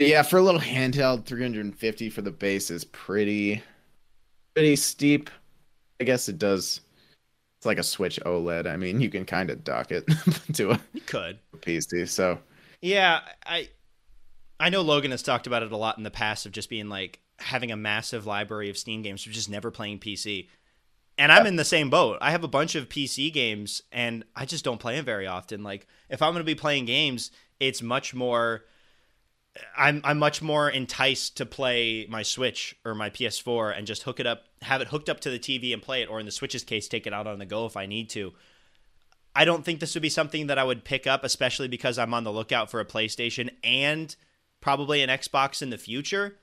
[0.00, 3.62] Yeah, for a little handheld, 350 for the base is pretty,
[4.54, 5.30] pretty steep.
[6.00, 6.80] I guess it does.
[7.58, 8.66] It's like a Switch OLED.
[8.66, 10.06] I mean, you can kind of dock it
[10.54, 11.38] to a You could.
[11.60, 12.08] PC.
[12.08, 12.38] So
[12.80, 13.68] Yeah, I
[14.58, 16.88] I know Logan has talked about it a lot in the past of just being
[16.88, 20.48] like having a massive library of Steam games but just never playing PC.
[21.18, 22.16] And I'm in the same boat.
[22.22, 25.62] I have a bunch of PC games and I just don't play them very often.
[25.62, 28.64] Like if I'm going to be playing games, it's much more
[29.76, 34.20] I'm I'm much more enticed to play my Switch or my PS4 and just hook
[34.20, 36.32] it up, have it hooked up to the TV and play it, or in the
[36.32, 38.32] Switch's case, take it out on the go if I need to.
[39.34, 42.14] I don't think this would be something that I would pick up, especially because I'm
[42.14, 44.14] on the lookout for a PlayStation and
[44.60, 46.36] probably an Xbox in the future.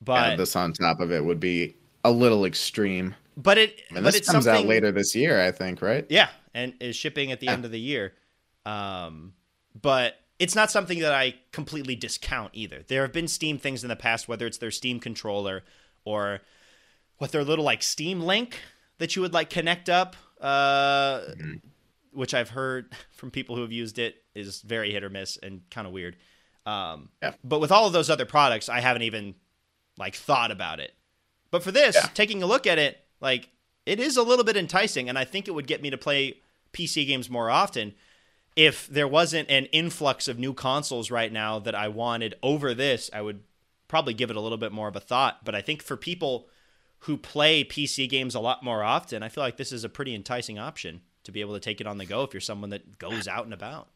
[0.00, 3.14] But this on top of it would be a little extreme.
[3.36, 6.04] but it but this it's comes out later this year, I think, right?
[6.08, 7.52] Yeah, and is shipping at the Yeah.
[7.52, 8.14] end of the year.
[8.66, 9.34] Um,
[9.80, 12.82] but it's not something that I completely discount either.
[12.88, 15.62] There have been Steam things in the past, whether it's their Steam controller
[16.04, 16.40] or
[17.18, 18.58] what their little like Steam Link
[18.98, 21.60] that you would like connect up, uh, Mhm.
[22.10, 25.62] which I've heard from people who have used it is very hit or miss and
[25.70, 26.16] kind of weird.
[26.66, 27.34] Um, Yeah.
[27.44, 29.36] But with all of those other products, I haven't even
[29.96, 30.92] like thought about it.
[31.52, 32.08] But for this, Yeah.
[32.14, 33.48] taking a look at it, like
[33.86, 36.40] it is a little bit enticing, and I think it would get me to play
[36.72, 37.94] PC games more often
[38.56, 43.10] if there wasn't an influx of new consoles right now that I wanted over this.
[43.12, 43.40] I would
[43.88, 45.44] probably give it a little bit more of a thought.
[45.44, 46.48] But I think for people
[47.00, 50.14] who play PC games a lot more often, I feel like this is a pretty
[50.14, 52.98] enticing option to be able to take it on the go if you're someone that
[52.98, 53.88] goes out and about.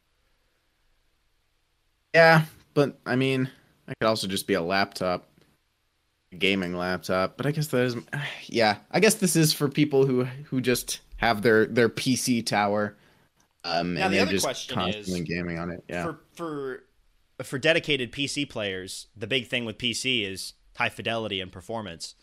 [2.14, 2.44] Yeah,
[2.74, 3.50] but I mean,
[3.88, 5.28] I could also just be a laptop,
[6.32, 7.36] a gaming laptop.
[7.36, 7.96] But I guess that is,
[8.46, 8.76] yeah.
[8.90, 12.96] I guess this is for people who who just have their their PC tower,
[13.66, 15.84] um, Now, and the other question is, gaming on it.
[15.88, 16.82] Yeah, For for
[17.44, 22.14] for dedicated PC players, the big thing with PC is high fidelity and performance.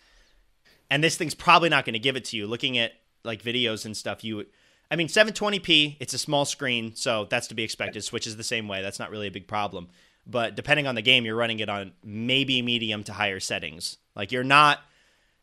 [0.90, 2.46] And this thing's probably not going to give it to you.
[2.48, 4.46] Looking at like videos and stuff, you
[4.92, 8.04] I mean, 720p, it's a small screen, so that's to be expected.
[8.04, 8.84] Switch is the same way.
[8.84, 9.88] That's not really a big problem.
[10.28, 13.98] But depending on the game, you're running it on maybe medium to higher settings.
[14.16, 14.80] Like you're not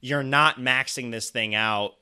[0.01, 1.95] you're not maxing this thing out,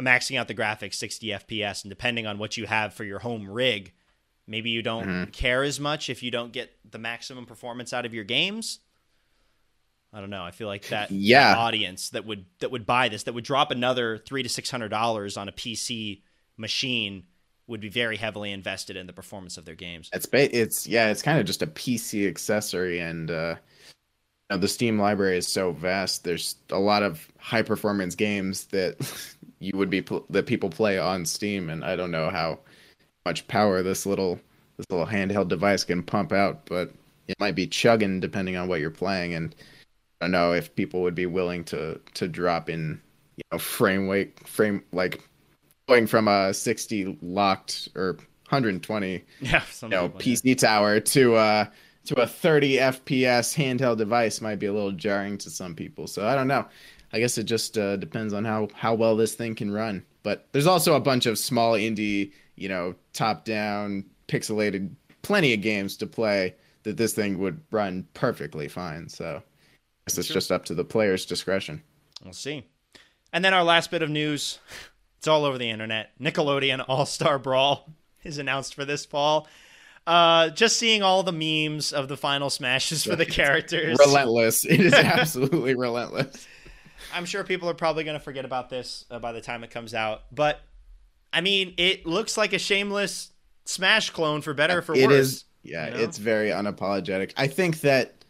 [0.00, 3.48] maxing out the graphics 60 FPS, and depending on what you have for your home
[3.48, 3.92] rig,
[4.46, 5.30] maybe you don't mm-hmm.
[5.30, 8.80] care as much if you don't get the maximum performance out of your games.
[10.12, 10.44] I don't know.
[10.44, 11.54] I feel like that, yeah.
[11.54, 14.70] That audience that would that would buy this, that would drop another three to six
[14.70, 16.22] hundred dollars on a PC
[16.56, 17.24] machine,
[17.66, 20.10] would be very heavily invested in the performance of their games.
[20.12, 23.56] It's it's yeah, it's kind of just a PC accessory, and uh,
[24.50, 26.24] you know, the Steam library is so vast.
[26.24, 28.96] There's a lot of high performance games that
[29.64, 32.58] you would be that people play on Steam, and I don't know how
[33.26, 34.38] much power this little
[34.76, 36.92] this little handheld device can pump out, but
[37.28, 39.54] it might be chugging depending on what you're playing and
[40.20, 43.00] I don't know if people would be willing to to drop in
[43.36, 45.22] you know frame weight frame like
[45.88, 48.14] going from a 60 locked or
[48.48, 50.66] 120 yeah you know like PC that.
[50.66, 51.64] tower to uh
[52.06, 56.06] to a 30 FPS handheld device might be a little jarring to some people.
[56.06, 56.66] So I don't know.
[57.14, 60.04] I guess it just uh, depends on how how well this thing can run.
[60.24, 64.90] But there's also a bunch of small indie, you know, top down pixelated
[65.22, 69.08] plenty of games to play that this thing would run perfectly fine.
[69.08, 69.42] So
[70.06, 71.82] guess it's just up to the player's discretion.
[72.22, 72.64] We'll see.
[73.32, 74.58] And then our last bit of news.
[75.18, 76.10] It's all over the internet.
[76.20, 77.88] Nickelodeon All Star Brawl
[78.24, 79.48] is announced for this fall.
[80.06, 83.98] Uh, just seeing all the memes of the final smashes for the characters.
[83.98, 84.66] Relentless.
[84.66, 86.46] It is absolutely relentless.
[87.14, 89.70] I'm sure people are probably going to forget about this uh, by the time it
[89.70, 90.22] comes out.
[90.32, 90.60] But,
[91.32, 93.30] I mean, it looks like a shameless
[93.66, 95.12] Smash clone for better for it worse.
[95.12, 95.44] It is.
[95.62, 96.00] Yeah, you know?
[96.00, 97.32] it's very unapologetic.
[97.36, 98.24] I think that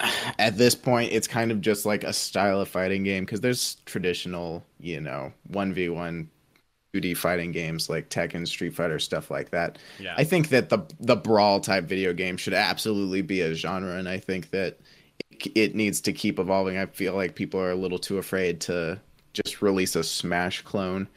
[0.38, 3.76] at this point it's kind of just like a style of fighting game because there's
[3.86, 6.26] traditional you know 1v1
[6.94, 10.14] 2d fighting games like tekken street fighter stuff like that yeah.
[10.16, 14.08] i think that the the brawl type video game should absolutely be a genre and
[14.08, 14.78] i think that
[15.30, 16.78] it, it needs to keep evolving.
[16.78, 19.00] I feel like people are a little too afraid to
[19.32, 21.08] just release a smash clone.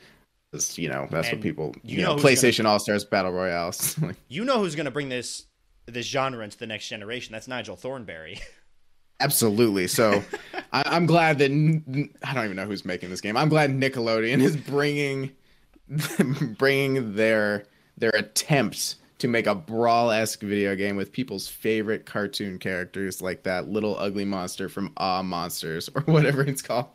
[0.51, 3.03] Because you know that's and what people you, you know, know playstation gonna, all stars
[3.03, 3.99] battle royales.
[4.29, 5.45] You know who's going to bring this
[5.87, 7.33] this genre into the next generation.
[7.33, 8.39] That's nigel thornberry.
[9.19, 9.87] Absolutely.
[9.87, 10.23] So
[10.71, 11.51] I, am glad that
[12.23, 13.35] I don't even know who's making this game.
[13.35, 15.31] I'm glad Nickelodeon is bringing
[16.57, 17.65] bringing their
[17.97, 23.43] their attempts to make a brawl esque video game with people's favorite cartoon characters like
[23.43, 26.87] that little ugly monster from Ah Monsters or whatever it's called,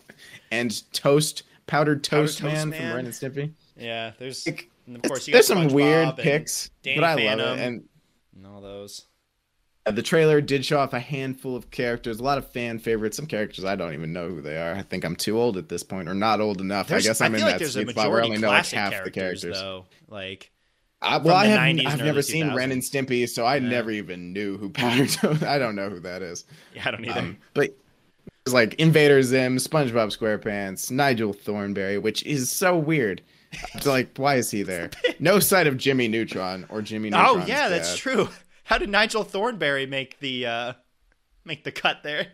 [0.50, 3.52] and Toast Powdered Toast, Powdered Man, Man, from Ren and Stimpy.
[3.76, 8.46] Yeah, there's like, of course there's some weird picks, but I Phantom, love it and
[8.46, 9.06] all those.
[9.84, 13.16] Uh, the trailer did show off a handful of characters, a lot of fan favorites,
[13.16, 14.74] some characters I don't even know who they are.
[14.74, 16.86] I think I'm too old at this point, or not old enough.
[16.86, 18.66] There's, I guess I'm I in like that sweet spot where I only know like
[18.66, 19.58] half the characters.
[19.58, 19.86] Though.
[20.08, 20.51] Like,
[21.02, 23.68] uh, well, I have, I've never seen Ren and Stimpy, so I yeah.
[23.68, 25.24] never even knew who Toast.
[25.42, 26.44] I don't know who that is.
[26.74, 27.20] Yeah, I don't either.
[27.20, 27.76] Um, but
[28.46, 33.22] it's like Invader Zim, SpongeBob SquarePants, Nigel Thornberry, which is so weird.
[33.74, 34.90] It's like, why is he there?
[35.18, 37.10] No sight of Jimmy Neutron or Jimmy.
[37.10, 37.26] Neutron.
[37.28, 37.70] Oh yeah, dad.
[37.70, 38.28] that's true.
[38.64, 40.72] How did Nigel Thornberry make the uh,
[41.44, 42.28] make the cut there?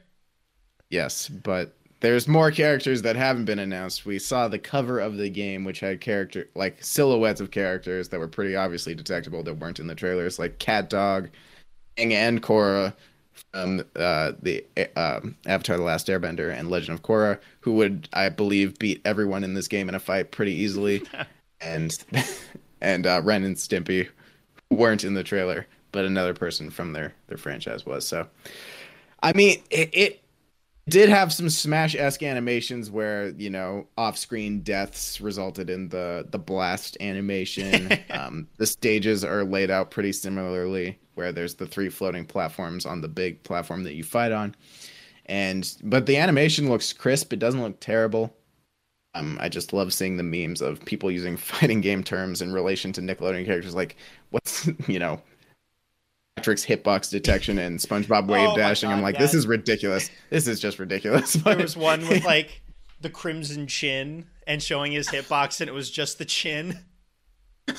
[0.90, 4.06] Yes, but there's more characters that haven't been announced.
[4.06, 8.20] We saw the cover of the game, which had character like silhouettes of characters that
[8.20, 11.28] were pretty obviously detectable that weren't in the trailers, like Cat Dog,
[11.96, 12.94] Aang and Korra
[13.52, 14.64] from uh, the
[14.96, 19.44] uh, Avatar: The Last Airbender and Legend of Korra, who would I believe beat everyone
[19.44, 21.02] in this game in a fight pretty easily,
[21.60, 21.96] and
[22.80, 24.08] and uh, Ren and Stimpy
[24.70, 28.06] weren't in the trailer but another person from their their franchise was.
[28.06, 28.26] So,
[29.22, 30.20] I mean, it, it
[30.90, 36.26] did have some Smash esque animations where you know off screen deaths resulted in the
[36.30, 37.92] the blast animation.
[38.10, 43.00] um, the stages are laid out pretty similarly, where there's the three floating platforms on
[43.00, 44.54] the big platform that you fight on,
[45.26, 47.32] and but the animation looks crisp.
[47.32, 48.34] It doesn't look terrible.
[49.14, 52.92] Um, I just love seeing the memes of people using fighting game terms in relation
[52.94, 53.74] to Nickelodeon characters.
[53.74, 53.96] Like,
[54.30, 55.20] what's you know,
[56.38, 58.88] Patrick's hitbox detection and SpongeBob oh wave oh dashing.
[58.90, 59.22] God, I'm like, yeah.
[59.22, 60.10] this is ridiculous.
[60.30, 61.32] This is just ridiculous.
[61.32, 62.62] there was one with like
[63.00, 66.78] the crimson chin and showing his hitbox, and it was just the chin.
[67.68, 67.76] oh,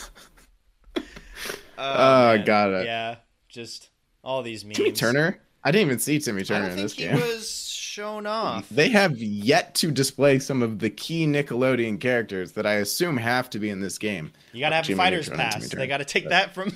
[1.78, 3.16] oh god, yeah,
[3.47, 3.89] just
[4.24, 4.78] all these memes.
[4.78, 5.39] Timmy Turner.
[5.64, 7.18] I didn't even see Timmy Turner in this game.
[7.18, 8.70] he was shown off.
[8.70, 13.49] They have yet to display some of the key Nickelodeon characters that I assume have
[13.49, 14.32] to be in this game.
[14.53, 15.68] You gotta have Jimmy a fighter's pass.
[15.70, 16.72] They gotta take uh, that from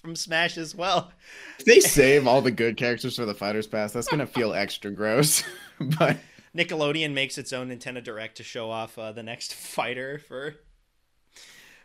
[0.00, 1.12] from Smash as well.
[1.58, 4.90] If they save all the good characters for the Fighters Pass, that's gonna feel extra
[4.90, 5.42] gross.
[5.98, 6.18] but
[6.56, 10.54] Nickelodeon makes its own Nintendo Direct to show off uh, the next fighter for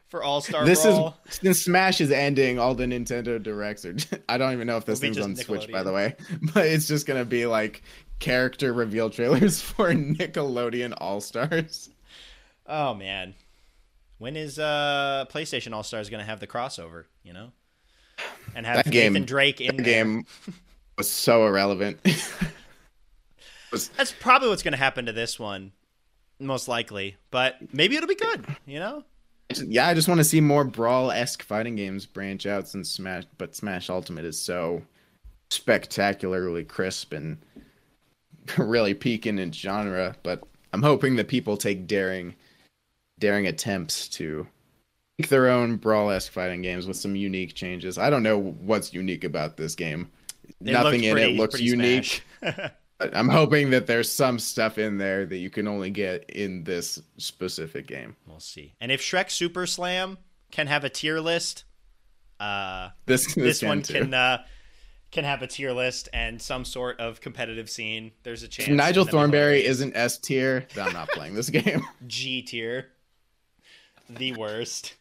[0.07, 1.17] for All Star this Brawl.
[1.27, 3.95] is since Smash is ending, all the Nintendo Directs are.
[4.29, 6.15] I don't even know if this thing's on Switch, by the way,
[6.53, 7.83] but it's just gonna be like
[8.19, 11.89] character reveal trailers for Nickelodeon All Stars.
[12.67, 13.35] Oh man,
[14.17, 17.05] when is uh PlayStation All Stars gonna have the crossover?
[17.23, 17.51] You know,
[18.55, 20.03] and have That game- Nathan Drake in The there.
[20.03, 20.25] game
[20.97, 21.99] was so irrelevant.
[23.71, 25.71] was That's probably what's gonna happen to this one,
[26.39, 27.17] most likely.
[27.31, 28.45] But maybe it'll be good.
[28.65, 29.03] You know.
[29.67, 33.23] yeah, I just want to see more brawl esque fighting games branch out since Smash,
[33.37, 34.81] but Smash Ultimate is so
[35.49, 37.37] spectacularly crisp and
[38.57, 40.15] really peaking in genre.
[40.23, 40.41] But
[40.73, 42.35] I'm hoping that people take daring,
[43.19, 44.47] daring attempts to
[45.17, 47.97] their own brawl esque fighting games with some unique changes.
[47.97, 50.11] I don't know what's unique about this game.
[50.47, 52.23] It Nothing in pretty- it looks unique.
[52.99, 57.01] I'm hoping that there's some stuff in there that you can only get in this
[57.17, 58.15] specific game.
[58.25, 58.73] we'll see.
[58.79, 60.17] And if Shrek Super Slam
[60.51, 61.65] can have a tier list,
[62.39, 63.93] uh, This this, this one too.
[63.93, 64.43] can uh,
[65.11, 68.11] can have a tier list and some sort of competitive scene.
[68.23, 68.69] There's a chance.
[68.69, 71.85] If Nigel Thornberry isn't S tier, I'm not playing this game.
[72.07, 72.87] G tier.
[74.09, 74.93] The worst.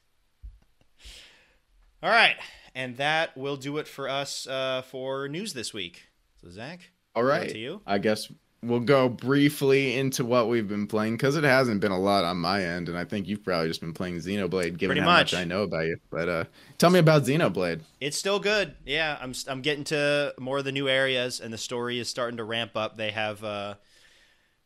[2.05, 2.37] All right.
[2.75, 6.03] And that will do it for us uh, for news this week.
[6.43, 7.81] So, Zach, all right, to you.
[7.87, 8.31] I guess
[8.63, 12.37] we'll go briefly into what we've been playing because it hasn't been a lot on
[12.37, 15.33] my end, and I think you've probably just been playing Xenoblade, given Pretty how much.
[15.33, 15.97] much I know about you.
[16.11, 16.45] But uh,
[16.77, 17.81] tell me about Xenoblade.
[18.01, 18.75] It's still good.
[18.85, 22.37] Yeah, I'm I'm getting to more of the new areas, and the story is starting
[22.37, 22.99] to ramp up.
[22.99, 23.75] They have uh,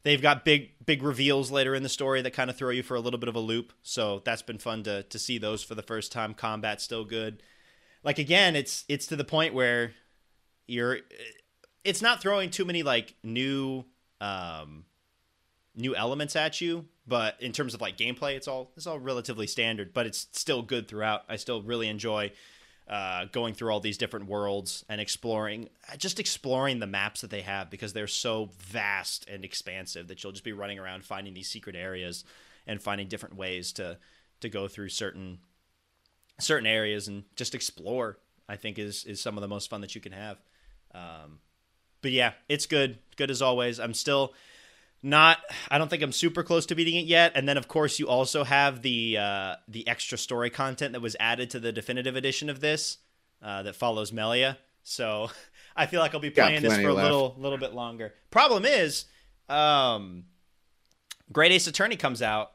[0.02, 2.94] they've got big big reveals later in the story that kind of throw you for
[2.94, 3.72] a little bit of a loop.
[3.82, 6.34] So that's been fun to to see those for the first time.
[6.34, 7.42] Combat's still good.
[8.04, 9.92] Like again, it's it's to the point where
[10.66, 10.98] you're
[11.84, 13.84] it's not throwing too many like new
[14.20, 14.84] um
[15.74, 19.46] new elements at you but in terms of like gameplay it's all it's all relatively
[19.46, 22.30] standard but it's still good throughout i still really enjoy
[22.88, 25.68] uh, going through all these different worlds and exploring
[25.98, 30.32] just exploring the maps that they have because they're so vast and expansive that you'll
[30.32, 32.24] just be running around finding these secret areas
[32.66, 33.98] and finding different ways to
[34.40, 35.38] to go through certain
[36.40, 38.18] certain areas and just explore
[38.48, 40.38] i think is is some of the most fun that you can have.
[40.94, 41.40] Um,
[42.00, 42.98] but yeah it's good.
[43.16, 43.78] Good as always.
[43.78, 44.32] I'm still
[45.02, 45.38] not
[45.70, 48.08] i don't think i'm super close to beating it yet and then of course you
[48.08, 52.50] also have the uh, the extra story content that was added to the definitive edition
[52.50, 52.98] of this
[53.42, 55.30] uh, that follows melia so
[55.76, 57.04] i feel like i'll be playing this for a left.
[57.04, 59.04] little little bit longer problem is
[59.48, 60.24] um
[61.32, 62.50] great ace attorney comes out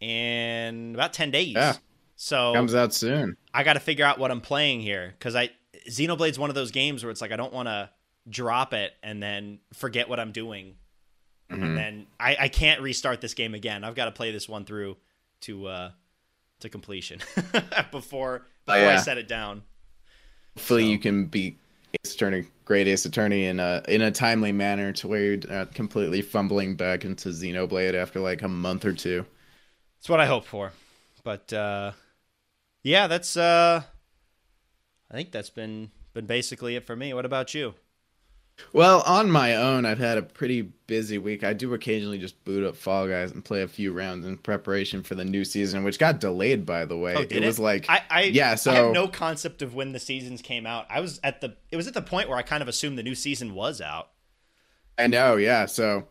[0.00, 1.74] in about 10 days Yeah.
[2.16, 3.36] so Comes out soon.
[3.54, 5.50] I got to figure out what I'm playing here because I
[5.88, 7.90] Xenoblade's one of those games where it's like I don't want to
[8.28, 10.74] drop it and then forget what I'm doing,
[11.52, 11.62] Mhm.
[11.62, 13.84] and then I, I can't restart this game again.
[13.84, 14.96] I've got to play this one through
[15.42, 15.90] to uh
[16.60, 17.20] to completion
[17.90, 18.96] before before I yeah.
[18.98, 19.62] set it down.
[20.56, 21.58] Hopefully, So- you can beat
[22.04, 25.74] Ace Attorney, Great Ace Attorney, in a in a timely manner to where you're not
[25.74, 29.26] completely fumbling back into Xenoblade after like a month or two.
[29.98, 30.72] That's what I hope for.
[31.24, 31.92] But uh
[32.82, 33.82] yeah, that's uh
[35.10, 37.12] I think that's been been basically it for me.
[37.14, 37.74] What about you?
[38.72, 41.44] Well, on my own, I've had a pretty busy week.
[41.44, 45.02] I do occasionally just boot up Fall Guys and play a few rounds in preparation
[45.02, 47.14] for the new season, which got delayed, by the way.
[47.14, 47.46] Oh, did it?
[47.46, 50.66] was like, I, I yeah, I so have no concept of when the seasons came
[50.66, 50.86] out.
[50.88, 53.02] I was at the it was at the point where I kind of assumed the
[53.02, 54.10] new season was out.
[54.98, 55.66] I know, yeah.
[55.66, 56.06] So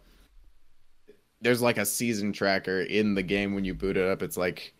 [1.41, 4.21] there's like a season tracker in the game when you boot it up.
[4.21, 4.73] It's like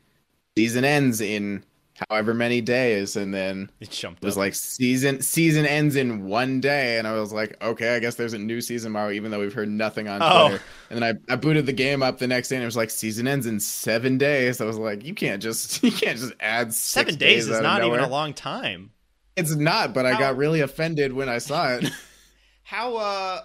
[0.56, 1.64] season ends in
[2.10, 4.40] however many days, and then It jumped it was up.
[4.40, 8.34] like season season ends in one day, and I was like, okay, I guess there's
[8.34, 10.50] a new season tomorrow, even though we've heard nothing on Oh.
[10.50, 10.64] Twitter.
[10.90, 12.90] And then I, I booted the game up the next day, and it was like
[12.90, 14.62] season ends in seven days.
[14.62, 17.84] I was like, you can't just you can't just add seven days out is not
[17.84, 18.92] even a long time.
[19.38, 21.86] It's not, but I got really offended when I saw it.
[22.64, 23.42] How uh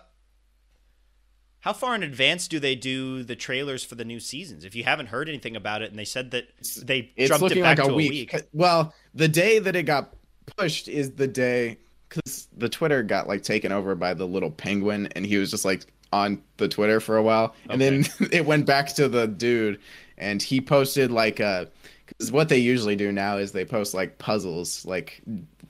[1.67, 4.65] how far in advance do they do the trailers for the new seasons?
[4.65, 6.47] If you haven't heard anything about it, and they said that
[6.85, 8.33] they It's jumped looking it back like a to a week.
[8.33, 8.43] week.
[8.53, 10.15] Well, the day that it got
[10.57, 15.09] pushed is the day because the Twitter got like taken over by the little penguin,
[15.17, 18.65] and he was just like on the Twitter for a while, and then it went
[18.65, 19.81] back to the dude,
[20.19, 21.65] and he posted like uh
[22.07, 25.21] because what they usually do now is they post like puzzles, like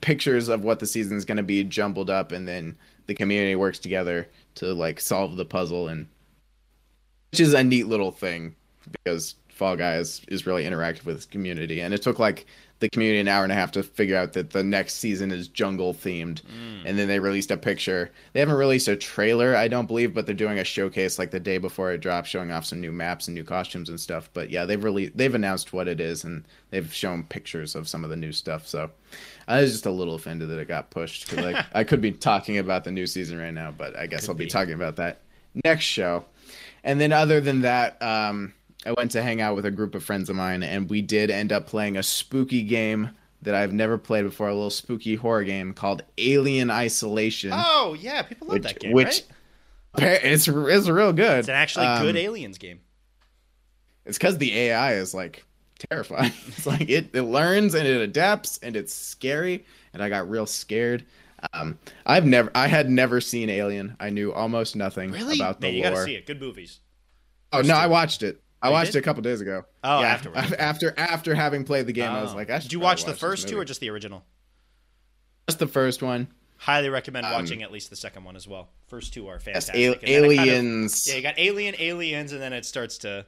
[0.01, 2.77] pictures of what the season is going to be jumbled up, and then
[3.07, 4.27] the community works together
[4.57, 6.07] to like solve the puzzle, and
[7.31, 8.55] which is a neat little thing
[8.91, 12.45] because Fall Guys is really interactive with community, and it took like
[12.79, 15.47] the community an hour and a half to figure out that the next season is
[15.47, 16.41] jungle themed.
[16.43, 16.83] Mm.
[16.85, 18.11] And then they released a picture.
[18.33, 21.39] They haven't released a trailer, I don't believe, but they're doing a showcase like the
[21.39, 24.29] day before it drops, showing off some new maps and new costumes and stuff.
[24.33, 28.03] But yeah, they've really they've announced what it is and they've shown pictures of some
[28.03, 28.67] of the new stuff.
[28.67, 28.91] So
[29.47, 32.11] I was just a little offended that it got pushed because like I could be
[32.11, 34.49] talking about the new season right now, but I guess Could I'll be, be.
[34.49, 35.21] talking about that
[35.63, 36.25] next show.
[36.83, 38.53] And then other than that, um,
[38.85, 41.29] I went to hang out with a group of friends of mine, and we did
[41.29, 43.09] end up playing a spooky game
[43.41, 47.51] that I've never played before, a little spooky horror game called Alien Isolation.
[47.53, 49.23] Oh yeah, people love which, that game, which
[49.99, 50.23] right?
[50.23, 51.39] it's it's real good.
[51.39, 52.79] It's an actually Um, good aliens game.
[54.05, 55.43] It's because the AI is like
[55.77, 56.31] terrifying.
[56.47, 59.65] It's like it, it learns and it adapts and it's scary.
[59.93, 61.05] And I got real scared.
[61.53, 63.95] Um, I've never, I had never seen Alien.
[63.99, 65.35] I knew almost nothing Really?
[65.35, 65.91] about the Man, you lore.
[65.91, 66.25] gotta see it.
[66.25, 66.79] Good movies.
[67.53, 68.41] Oh no, I watched it.
[68.61, 69.63] I Oh, watched it a couple days ago.
[69.83, 70.51] Oh, yeah, afterwards.
[70.59, 72.35] After after having played the game, I was Oh.
[72.35, 74.23] like, I should Did you probably watch the this first two or just the original?
[75.47, 76.27] just the first one?
[76.57, 78.69] Highly recommend Um, watching at least the second one as well.
[78.87, 79.75] First two are fantastic.
[79.75, 81.07] Al- and then it kind of- aliens.
[81.07, 83.25] yeah, you got Alien, Aliens, and then it starts to.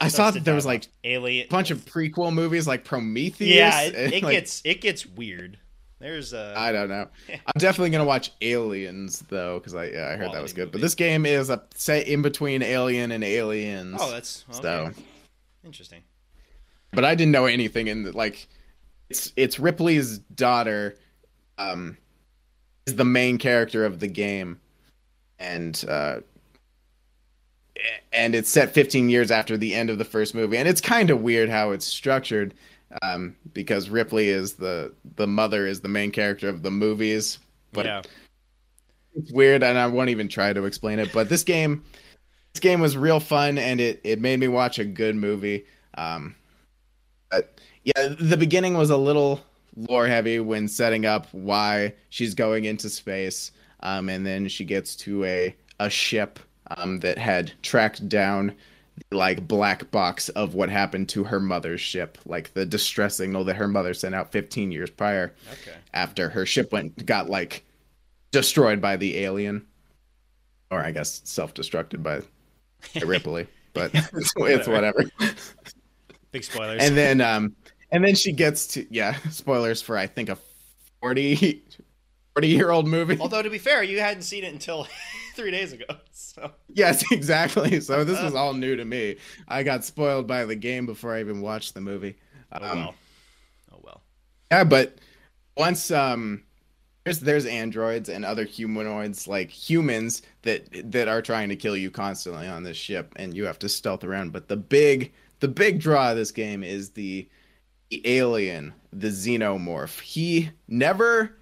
[0.00, 0.88] I saw that there was like.
[1.04, 1.46] Alien.
[1.46, 3.54] a bunch of prequel movies like Prometheus.
[3.54, 5.58] Yeah, it, and, it like, gets it gets weird.
[5.98, 6.54] There's a.
[6.56, 7.08] I don't know.
[7.30, 10.70] I'm definitely gonna watch Aliens though, because I yeah I heard that was good.
[10.70, 13.98] But this game is a set in between Alien and Aliens.
[14.00, 14.62] oh, that's okay.
[14.62, 14.92] so.
[15.64, 16.02] interesting.
[16.92, 18.48] But I didn't know anything in the, like
[19.10, 20.96] it's it's Ripley's daughter,
[21.58, 21.96] um,
[22.86, 24.60] is the main character of the game,
[25.38, 26.20] and uh,
[28.12, 31.10] and it's set 15 years after the end of the first movie, and it's kind
[31.10, 32.54] of weird how it's structured,
[33.02, 37.38] um, because Ripley is the the mother is the main character of the movies,
[37.72, 38.02] but yeah.
[39.14, 41.84] it's weird and i won't even try to explain it but this game
[42.52, 45.64] this game was real fun and it, it made me watch a good movie.
[45.96, 46.34] Um
[47.30, 49.40] but yeah the beginning was a little
[49.76, 54.96] lore heavy when setting up why she's going into space um and then she gets
[54.96, 56.38] to a a ship
[56.76, 58.54] um that had tracked down
[59.10, 63.44] the, like black box of what happened to her mother's ship like the distress signal
[63.44, 65.76] that her mother sent out 15 years prior Okay.
[65.94, 67.64] after her ship went got like
[68.32, 69.66] destroyed by the alien
[70.70, 72.20] or i guess self-destructed by,
[72.94, 75.04] by ripley but it's, it's whatever
[76.32, 76.82] Big spoilers.
[76.82, 77.54] and then um
[77.90, 80.36] and then she gets to yeah spoilers for i think a
[81.00, 81.62] 40
[82.34, 84.86] 40 year old movie Although to be fair, you hadn't seen it until
[85.38, 85.84] three days ago.
[86.12, 89.16] So yes exactly so this was all new to me
[89.48, 92.16] i got spoiled by the game before i even watched the movie
[92.52, 92.94] oh Um, well.
[93.72, 94.02] Oh well.
[94.50, 94.98] Yeah, but
[95.56, 96.42] once um
[97.04, 101.90] there's there's androids and other humanoids like humans that that are trying to kill you
[101.90, 104.32] constantly on this ship and you have to stealth around.
[104.32, 107.28] But the big the big draw of this game is the,
[107.90, 110.00] the alien, the xenomorph.
[110.00, 111.37] He never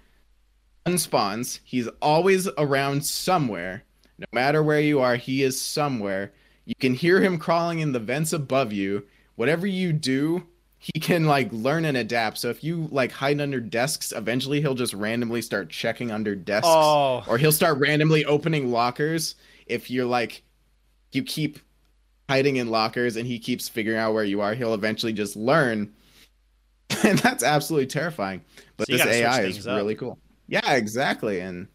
[0.87, 1.59] unspawns.
[1.63, 3.83] He's always around somewhere.
[4.17, 6.33] No matter where you are, he is somewhere.
[6.65, 9.05] You can hear him crawling in the vents above you.
[9.35, 10.47] Whatever you do,
[10.79, 12.37] he can like learn and adapt.
[12.39, 16.67] So if you like hide under desks, eventually he'll just randomly start checking under desks.
[16.67, 17.23] Oh.
[17.27, 19.35] Or he'll start randomly opening lockers
[19.67, 20.43] if you're like
[21.11, 21.59] you keep
[22.29, 25.93] hiding in lockers and he keeps figuring out where you are, he'll eventually just learn.
[27.03, 28.41] And that's absolutely terrifying.
[28.77, 29.75] But So this AI is up.
[29.75, 30.17] really cool.
[30.47, 31.39] Yeah, exactly.
[31.39, 31.67] And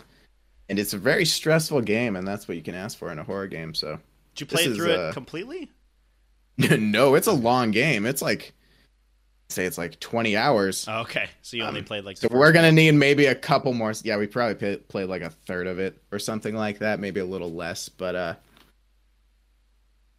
[0.69, 3.25] and it's a very stressful game and that's what you can ask for in a
[3.25, 3.75] horror game.
[3.75, 3.99] So
[4.35, 5.71] Did you play is, through uh, it completely?
[6.59, 8.07] no, it's a long game.
[8.07, 8.55] It's like
[9.53, 10.87] say it's like 20 hours.
[10.89, 11.29] Oh, okay.
[11.43, 13.93] So you only um, played like So we're gonna need maybe a couple more.
[14.03, 17.21] Yeah, we probably pay, played like a third of it or something like that, maybe
[17.21, 17.89] a little less.
[17.89, 18.35] But uh,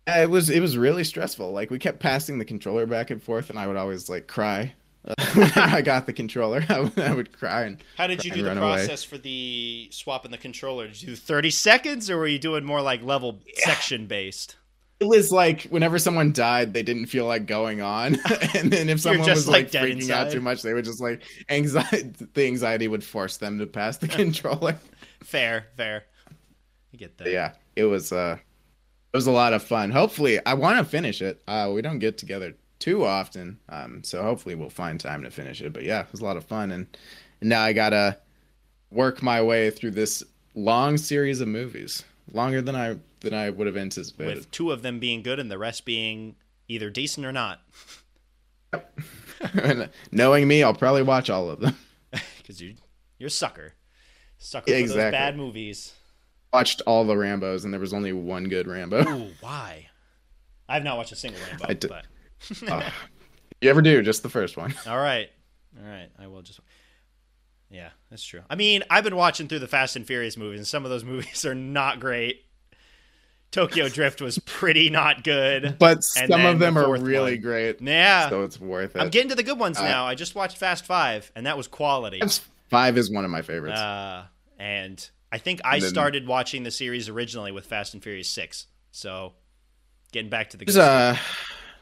[0.08, 1.51] it was it was really stressful.
[1.51, 4.74] Like we kept passing the controller back and forth, and I would always like cry.
[5.34, 7.64] Whenever I got the controller, I would, I would cry.
[7.64, 8.76] And How did you do the run away.
[8.76, 10.88] process for the swapping the controller?
[10.88, 14.58] Did you do 30 seconds or were you doing more like level section based?
[14.99, 18.16] it was like whenever someone died, they didn't feel like going on,
[18.56, 21.24] and then if someone was like, like, freaking out too much, they would just like
[21.49, 22.14] anxiety.
[22.34, 24.78] The anxiety would force them to pass the controller.
[25.22, 26.06] Fair, fair.
[26.91, 27.30] You get that.
[27.30, 28.38] Yeah, it was uh
[29.14, 29.91] it was a lot of fun.
[29.91, 31.41] Hopefully, I want to finish it.
[31.47, 33.59] Uh we don't get together too often.
[33.69, 35.71] Um so hopefully we'll find time to finish it.
[35.71, 36.86] But yeah, it was a lot of fun and,
[37.39, 38.17] and now I got to
[38.91, 40.23] work my way through this
[40.53, 42.03] long series of movies.
[42.31, 44.36] Longer than I than I would have anticipated.
[44.36, 46.36] With two of them being good and the rest being
[46.67, 47.61] either decent or not.
[50.11, 51.77] Knowing me, I'll probably watch all of them.
[52.38, 52.75] Because you,
[53.17, 53.73] you're a sucker.
[54.38, 55.93] Sucker Yeah, for those bad movies.
[56.51, 59.07] Watched all the Rambos and there was only one good Rambo.
[59.09, 59.88] Ooh, why?
[60.67, 62.05] I've not watched a single Rambo, I d- but
[62.67, 62.89] Uh,
[63.61, 64.01] You ever do?
[64.01, 64.73] Just the first one.
[64.85, 65.29] All right.
[65.81, 66.09] All right.
[66.19, 66.59] I will just.
[67.69, 68.41] Yeah, that's true.
[68.49, 71.03] I mean, I've been watching through the Fast and Furious movies, and some of those
[71.05, 72.43] movies are not great.
[73.51, 75.77] Tokyo Drift was pretty not good.
[75.79, 77.41] But some of them the are really one.
[77.41, 77.81] great.
[77.81, 78.29] Yeah.
[78.29, 78.99] So it's worth it.
[78.99, 80.05] I'm getting to the good ones Uh, now.
[80.07, 82.21] I just watched Fast Five, and that was quality.
[82.69, 83.79] Five is one of my favorites.
[83.79, 84.25] Uh,
[84.59, 88.65] and I think I then- started watching the series originally with Fast and Furious Six.
[88.91, 89.33] So,
[90.11, 91.15] getting back to the good uh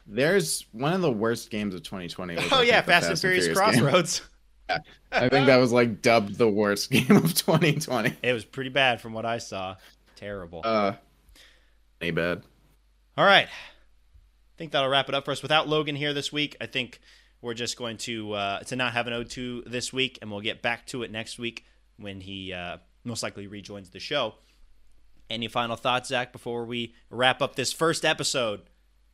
[0.06, 2.36] there's one of the worst games of 2020.
[2.50, 3.54] Oh I yeah, the Fast, and Furious, game.
[3.54, 4.22] Crossroads.
[5.12, 8.16] I think that was like dubbed the worst game of 2020.
[8.22, 9.76] It was pretty bad from what I saw.
[10.16, 10.62] Terrible.
[10.64, 10.94] Uh,
[12.00, 12.42] any bad.
[13.16, 13.46] All right.
[13.46, 15.42] I think that'll wrap it up for us.
[15.42, 17.00] Without Logan here this week, I think
[17.40, 20.62] we're just going to uh, to not have an O2 this week, and we'll get
[20.62, 21.64] back to it next week
[21.96, 24.34] when he uh, most likely rejoins the show.
[25.28, 28.60] Any final thoughts, Zach, before we wrap up this first episode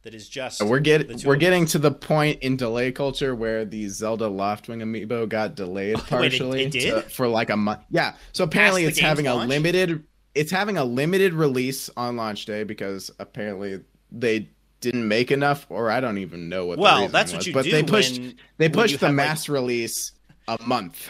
[0.02, 3.88] that is just We're getting we're getting to the point in delay culture where the
[3.88, 6.90] Zelda Loftwing amiibo got delayed Oh, wait, it- partially it did?
[6.90, 7.80] to- for like a month.
[7.90, 8.14] Yeah.
[8.32, 9.44] So apparently it's having launch?
[9.44, 13.80] a limited it's having a limited release on launch day because apparently
[14.12, 14.48] they
[14.80, 17.52] didn't make enough or I don't even know what the Well, that's what was, you
[17.52, 20.12] but do they pushed when- they pushed the have, like- mass release
[20.46, 21.08] a month.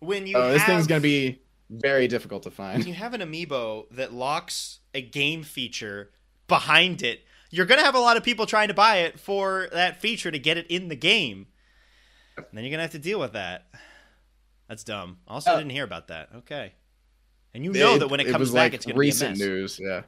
[0.00, 1.40] when you Oh, this thing's going to be
[1.70, 2.86] very difficult to when find.
[2.86, 6.10] you have an amiibo that locks a game feature
[6.48, 7.22] behind it,
[7.52, 10.30] you're going to have a lot of people trying to buy it for that feature
[10.32, 11.46] to get it in the game.
[12.36, 13.66] And then you're going to have to deal with that.
[14.68, 15.18] That's dumb.
[15.28, 16.30] Also, Uh, didn't hear about that.
[16.38, 16.72] Okay.
[17.54, 19.40] And you know that when it comes was back, like it's going to recent be
[19.40, 19.48] mess.
[19.48, 20.02] news, yeah.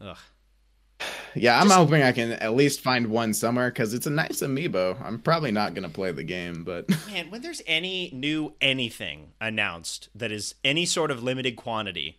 [0.00, 0.16] Ugh.
[1.34, 4.40] Yeah, I'm Just- hoping I can at least find one somewhere because it's a nice
[4.40, 5.00] amiibo.
[5.04, 10.08] I'm probably not gonna play the game, but Man, when there's any new anything announced
[10.16, 12.18] that is any sort of limited quantity,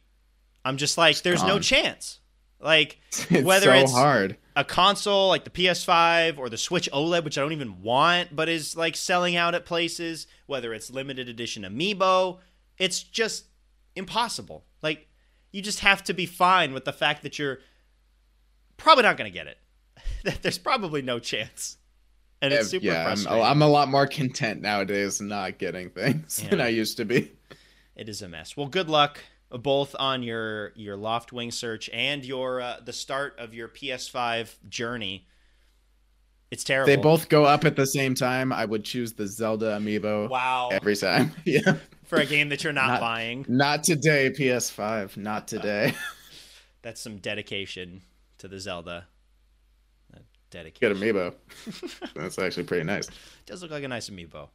[0.64, 2.20] I'm just like, there's no chance.
[2.62, 3.00] Like,
[3.30, 4.38] whether it's whether so it's hard.
[4.60, 8.50] A console like the PS5 or the Switch OLED, which I don't even want, but
[8.50, 12.40] is like selling out at places, whether it's limited edition amiibo,
[12.78, 13.46] it's just
[13.96, 14.66] impossible.
[14.82, 15.08] Like,
[15.54, 17.60] you just have to be fine with the fact that you're
[18.76, 19.58] probably not going to get it.
[20.26, 21.78] That There's probably no chance.
[22.42, 23.42] And it's super yeah, I'm.
[23.42, 27.32] I'm a lot more content nowadays not getting things than I used to be.
[27.96, 28.58] It is a mess.
[28.58, 29.20] Well, good luck
[29.52, 34.56] both on your your loft wing search and your uh, the start of your PS5
[34.70, 35.26] journey.
[36.52, 36.88] It's terrible.
[36.88, 38.52] They both go up at the same time.
[38.52, 41.32] I would choose the Zelda amiibo wow every time.
[41.46, 41.76] yeah,
[42.06, 43.46] for a game that you're not, Not- buying.
[43.48, 45.18] not today, PS5.
[45.18, 45.94] Not today.
[46.82, 48.02] That's some dedication
[48.40, 49.06] to the Zelda.
[50.14, 50.98] Uh, Good dedication.
[50.98, 51.36] amiibo.
[52.16, 53.08] That's actually pretty nice.
[53.46, 54.50] does look like a nice amiibo.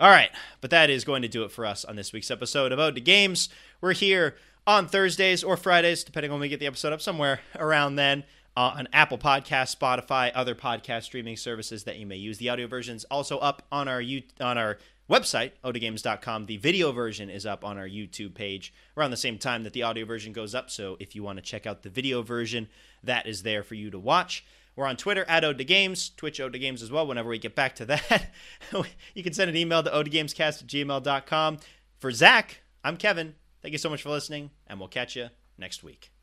[0.00, 0.30] All right,
[0.60, 2.96] but that is going to do it for us on this week's episode of Ode
[2.96, 3.48] to Games.
[3.80, 4.34] We're here
[4.66, 8.24] on Thursdays or Fridays, depending on when we get the episode up, somewhere around then.
[8.56, 12.38] Uh, on Apple Podcast, Spotify, other podcast streaming services that you may use.
[12.38, 14.78] The audio version's also up on our U- on our
[15.10, 16.46] website, odegames.com.
[16.46, 19.82] The video version is up on our YouTube page around the same time that the
[19.84, 20.70] audio version goes up.
[20.70, 22.68] So if you want to check out the video version,
[23.02, 24.44] that is there for you to watch.
[24.76, 27.06] We're on Twitter at Ode to Games, Twitch Ode to Games as well.
[27.06, 28.30] Whenever we get back to that,
[29.14, 31.58] you can send an email to odegamescast at gmail.com.
[31.98, 33.34] For Zach, I'm Kevin.
[33.62, 36.13] Thank you so much for listening, and we'll catch you next week.